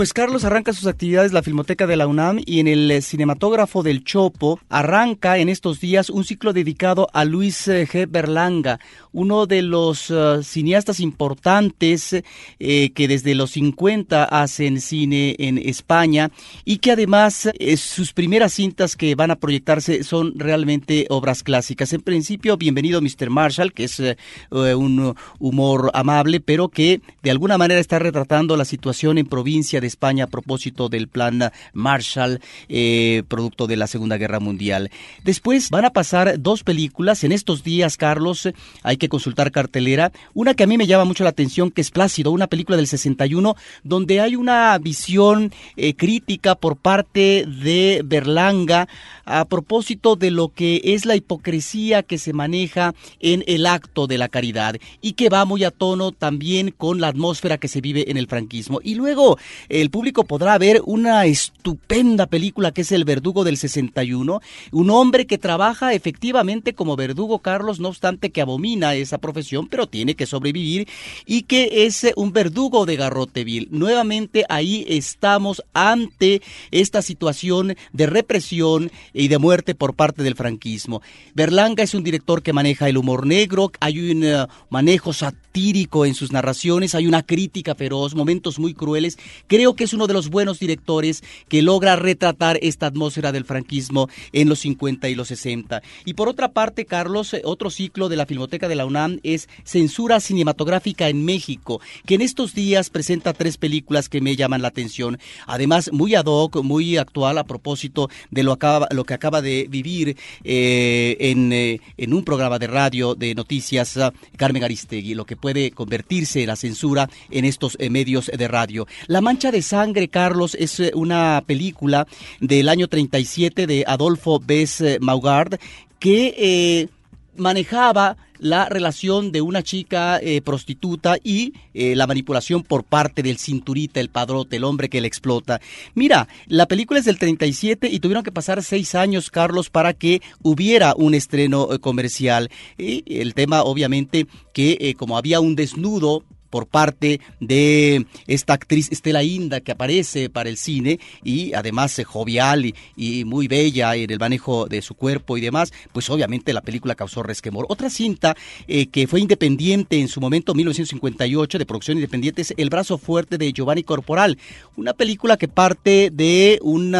Pues 0.00 0.14
Carlos 0.14 0.46
arranca 0.46 0.72
sus 0.72 0.86
actividades 0.86 1.34
la 1.34 1.42
Filmoteca 1.42 1.86
de 1.86 1.94
la 1.94 2.06
UNAM 2.06 2.40
y 2.46 2.60
en 2.60 2.68
el 2.68 2.90
eh, 2.90 3.02
cinematógrafo 3.02 3.82
del 3.82 4.02
Chopo 4.02 4.58
arranca 4.70 5.36
en 5.36 5.50
estos 5.50 5.78
días 5.78 6.08
un 6.08 6.24
ciclo 6.24 6.54
dedicado 6.54 7.10
a 7.12 7.26
Luis 7.26 7.68
eh, 7.68 7.86
G. 7.86 8.06
Berlanga, 8.10 8.80
uno 9.12 9.44
de 9.44 9.60
los 9.60 10.10
eh, 10.10 10.38
cineastas 10.42 11.00
importantes 11.00 12.24
que 12.58 13.08
desde 13.08 13.34
los 13.34 13.50
50 13.50 14.24
hacen 14.24 14.80
cine 14.80 15.36
en 15.38 15.58
España 15.58 16.30
y 16.64 16.78
que 16.78 16.92
además 16.92 17.50
sus 17.76 18.12
primeras 18.14 18.54
cintas 18.54 18.96
que 18.96 19.14
van 19.14 19.30
a 19.30 19.36
proyectarse 19.36 20.02
son 20.02 20.38
realmente 20.38 21.06
obras 21.10 21.42
clásicas. 21.42 21.92
En 21.92 22.00
principio, 22.00 22.56
bienvenido 22.56 23.02
Mr. 23.02 23.28
Marshall, 23.28 23.72
que 23.72 23.84
es 23.84 24.02
un 24.50 25.14
humor 25.38 25.90
amable, 25.94 26.40
pero 26.40 26.68
que 26.68 27.00
de 27.22 27.30
alguna 27.30 27.58
manera 27.58 27.80
está 27.80 27.98
retratando 27.98 28.56
la 28.56 28.64
situación 28.64 29.18
en 29.18 29.26
provincia 29.26 29.80
de 29.80 29.89
España 29.90 30.24
a 30.24 30.28
propósito 30.28 30.88
del 30.88 31.08
plan 31.08 31.52
Marshall, 31.74 32.40
eh, 32.68 33.22
producto 33.28 33.66
de 33.66 33.76
la 33.76 33.86
Segunda 33.86 34.16
Guerra 34.16 34.40
Mundial. 34.40 34.90
Después 35.24 35.68
van 35.70 35.84
a 35.84 35.90
pasar 35.90 36.40
dos 36.40 36.64
películas 36.64 37.24
en 37.24 37.32
estos 37.32 37.62
días, 37.62 37.96
Carlos. 37.96 38.48
Hay 38.82 38.96
que 38.96 39.08
consultar 39.08 39.50
cartelera. 39.50 40.12
Una 40.32 40.54
que 40.54 40.64
a 40.64 40.66
mí 40.66 40.78
me 40.78 40.86
llama 40.86 41.04
mucho 41.04 41.24
la 41.24 41.30
atención, 41.30 41.70
que 41.70 41.80
es 41.80 41.90
Plácido, 41.90 42.30
una 42.30 42.46
película 42.46 42.76
del 42.76 42.86
61, 42.86 43.56
donde 43.82 44.20
hay 44.20 44.36
una 44.36 44.78
visión 44.78 45.52
eh, 45.76 45.94
crítica 45.94 46.54
por 46.54 46.76
parte 46.76 47.44
de 47.46 48.02
Berlanga 48.04 48.88
a 49.24 49.44
propósito 49.44 50.16
de 50.16 50.30
lo 50.30 50.48
que 50.48 50.80
es 50.84 51.04
la 51.04 51.16
hipocresía 51.16 52.02
que 52.02 52.18
se 52.18 52.32
maneja 52.32 52.94
en 53.20 53.44
el 53.46 53.66
acto 53.66 54.06
de 54.06 54.18
la 54.18 54.28
caridad 54.28 54.76
y 55.00 55.12
que 55.12 55.28
va 55.28 55.44
muy 55.44 55.64
a 55.64 55.70
tono 55.70 56.12
también 56.12 56.70
con 56.70 57.00
la 57.00 57.08
atmósfera 57.08 57.58
que 57.58 57.68
se 57.68 57.80
vive 57.80 58.10
en 58.10 58.16
el 58.16 58.26
franquismo. 58.26 58.80
Y 58.82 58.94
luego 58.94 59.38
el 59.70 59.90
público 59.90 60.24
podrá 60.24 60.58
ver 60.58 60.82
una 60.84 61.24
estupenda 61.26 62.26
película 62.26 62.72
que 62.72 62.82
es 62.82 62.92
El 62.92 63.04
Verdugo 63.04 63.44
del 63.44 63.56
61, 63.56 64.40
un 64.72 64.90
hombre 64.90 65.26
que 65.26 65.38
trabaja 65.38 65.94
efectivamente 65.94 66.74
como 66.74 66.96
verdugo, 66.96 67.38
Carlos, 67.38 67.78
no 67.78 67.88
obstante 67.88 68.30
que 68.30 68.40
abomina 68.40 68.94
esa 68.94 69.18
profesión, 69.18 69.68
pero 69.68 69.86
tiene 69.86 70.16
que 70.16 70.26
sobrevivir 70.26 70.88
y 71.24 71.42
que 71.42 71.86
es 71.86 72.04
eh, 72.04 72.12
un 72.16 72.32
verdugo 72.32 72.84
de 72.84 72.96
Garroteville. 72.96 73.68
Nuevamente 73.70 74.44
ahí 74.48 74.84
estamos 74.88 75.62
ante 75.72 76.42
esta 76.72 77.00
situación 77.00 77.76
de 77.92 78.06
represión 78.06 78.90
y 79.12 79.28
de 79.28 79.38
muerte 79.38 79.74
por 79.74 79.94
parte 79.94 80.22
del 80.22 80.34
franquismo. 80.34 81.00
Berlanga 81.34 81.84
es 81.84 81.94
un 81.94 82.02
director 82.02 82.42
que 82.42 82.52
maneja 82.52 82.88
el 82.88 82.98
humor 82.98 83.26
negro, 83.26 83.70
hay 83.78 84.10
un 84.10 84.24
eh, 84.24 84.46
manejo 84.68 85.12
satírico 85.12 86.06
en 86.06 86.14
sus 86.14 86.32
narraciones, 86.32 86.94
hay 86.94 87.06
una 87.06 87.22
crítica 87.22 87.74
feroz, 87.74 88.14
momentos 88.14 88.58
muy 88.58 88.74
crueles. 88.74 89.18
Creo 89.60 89.76
que 89.76 89.84
es 89.84 89.92
uno 89.92 90.06
de 90.06 90.14
los 90.14 90.30
buenos 90.30 90.58
directores 90.58 91.22
que 91.50 91.60
logra 91.60 91.94
retratar 91.94 92.58
esta 92.62 92.86
atmósfera 92.86 93.30
del 93.30 93.44
franquismo 93.44 94.08
en 94.32 94.48
los 94.48 94.60
50 94.60 95.10
y 95.10 95.14
los 95.14 95.28
60. 95.28 95.82
Y 96.06 96.14
por 96.14 96.30
otra 96.30 96.52
parte, 96.52 96.86
Carlos, 96.86 97.34
eh, 97.34 97.42
otro 97.44 97.68
ciclo 97.68 98.08
de 98.08 98.16
la 98.16 98.24
Filmoteca 98.24 98.68
de 98.68 98.74
la 98.74 98.86
UNAM 98.86 99.20
es 99.22 99.50
Censura 99.64 100.18
Cinematográfica 100.20 101.10
en 101.10 101.26
México, 101.26 101.82
que 102.06 102.14
en 102.14 102.22
estos 102.22 102.54
días 102.54 102.88
presenta 102.88 103.34
tres 103.34 103.58
películas 103.58 104.08
que 104.08 104.22
me 104.22 104.34
llaman 104.34 104.62
la 104.62 104.68
atención. 104.68 105.18
Además, 105.46 105.92
muy 105.92 106.14
ad 106.14 106.24
hoc, 106.24 106.62
muy 106.62 106.96
actual 106.96 107.36
a 107.36 107.44
propósito 107.44 108.08
de 108.30 108.42
lo, 108.42 108.56
que 108.56 109.14
acaba 109.14 109.42
de 109.42 109.66
vivir 109.68 110.16
eh, 110.42 111.18
en, 111.20 111.52
eh, 111.52 111.82
en, 111.98 112.14
un 112.14 112.24
programa 112.24 112.58
de 112.58 112.66
radio 112.66 113.14
de 113.14 113.34
noticias 113.34 113.94
uh, 113.98 114.10
Carmen 114.38 114.64
Aristegui, 114.64 115.12
lo 115.12 115.26
que 115.26 115.36
puede 115.36 115.70
convertirse 115.72 116.46
la 116.46 116.56
censura 116.56 117.10
en 117.30 117.44
estos 117.44 117.76
medios 117.90 118.30
de 118.34 118.48
radio. 118.48 118.86
La 119.06 119.20
Mancha 119.20 119.49
de 119.50 119.62
Sangre, 119.62 120.08
Carlos, 120.08 120.56
es 120.58 120.80
una 120.94 121.42
película 121.46 122.06
del 122.40 122.68
año 122.68 122.88
37 122.88 123.66
de 123.66 123.84
Adolfo 123.86 124.40
Bess 124.40 124.82
Maugard 125.00 125.58
que 125.98 126.88
manejaba 127.36 128.16
la 128.40 128.68
relación 128.68 129.32
de 129.32 129.42
una 129.42 129.62
chica 129.62 130.18
eh, 130.18 130.40
prostituta 130.40 131.16
y 131.22 131.54
eh, 131.74 131.94
la 131.94 132.06
manipulación 132.06 132.62
por 132.62 132.84
parte 132.84 133.22
del 133.22 133.38
cinturita, 133.38 134.00
el 134.00 134.08
padrote, 134.08 134.56
el 134.56 134.64
hombre 134.64 134.88
que 134.88 135.00
le 135.00 135.08
explota. 135.08 135.60
Mira, 135.94 136.26
la 136.46 136.66
película 136.66 136.98
es 136.98 137.04
del 137.04 137.18
37 137.18 137.88
y 137.88 138.00
tuvieron 138.00 138.24
que 138.24 138.32
pasar 138.32 138.62
seis 138.62 138.94
años, 138.94 139.30
Carlos, 139.30 139.70
para 139.70 139.92
que 139.92 140.22
hubiera 140.42 140.94
un 140.96 141.14
estreno 141.14 141.72
eh, 141.72 141.78
comercial. 141.78 142.50
Y 142.78 143.04
el 143.06 143.34
tema, 143.34 143.62
obviamente, 143.62 144.26
que 144.52 144.94
como 144.96 145.16
había 145.16 145.40
un 145.40 145.54
desnudo 145.54 146.24
por 146.50 146.66
parte 146.66 147.20
de 147.40 148.06
esta 148.26 148.52
actriz 148.52 148.90
Estela 148.90 149.22
Inda 149.22 149.60
que 149.60 149.72
aparece 149.72 150.28
para 150.28 150.50
el 150.50 150.56
cine 150.56 151.00
y 151.24 151.54
además 151.54 151.98
eh, 151.98 152.04
jovial 152.04 152.74
y, 152.96 153.24
muy 153.24 153.48
bella 153.48 153.94
en 153.94 154.10
el 154.10 154.18
manejo 154.18 154.66
de 154.66 154.82
su 154.82 154.94
cuerpo 154.94 155.36
y 155.36 155.40
demás, 155.40 155.72
pues 155.92 156.10
obviamente 156.10 156.52
la 156.52 156.62
película 156.62 156.94
causó 156.94 157.22
resquemor. 157.22 157.66
Otra 157.68 157.90
cinta 157.90 158.36
eh, 158.66 158.86
que 158.86 159.06
fue 159.06 159.20
independiente 159.20 160.00
en 160.00 160.08
su 160.08 160.20
momento, 160.20 160.54
1958, 160.54 161.58
de 161.58 161.66
producción 161.66 161.98
independiente, 161.98 162.42
es 162.42 162.54
El 162.56 162.70
brazo 162.70 162.98
fuerte 162.98 163.38
de 163.38 163.52
Giovanni 163.52 163.82
Corporal, 163.82 164.38
una 164.76 164.94
película 164.94 165.36
que 165.36 165.48
parte 165.48 166.10
de 166.12 166.58
un 166.62 166.94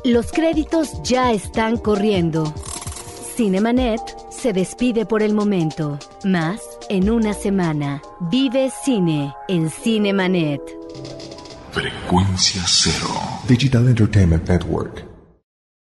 Los 0.06 0.32
créditos 0.32 1.02
ya 1.04 1.32
están 1.32 1.78
corriendo. 1.78 2.54
Cinemanet 3.36 4.02
se 4.32 4.54
despide 4.54 5.06
por 5.06 5.22
el 5.22 5.34
momento. 5.34 6.00
Más 6.24 6.62
en 6.90 7.10
una 7.10 7.34
semana. 7.34 8.02
Vive 8.32 8.72
cine 8.84 9.34
en 9.48 9.70
Cinemanet. 9.70 10.62
Frecuencia 11.72 12.64
cero. 12.66 13.10
Digital 13.48 13.88
Entertainment 13.88 14.48
Network. 14.48 15.09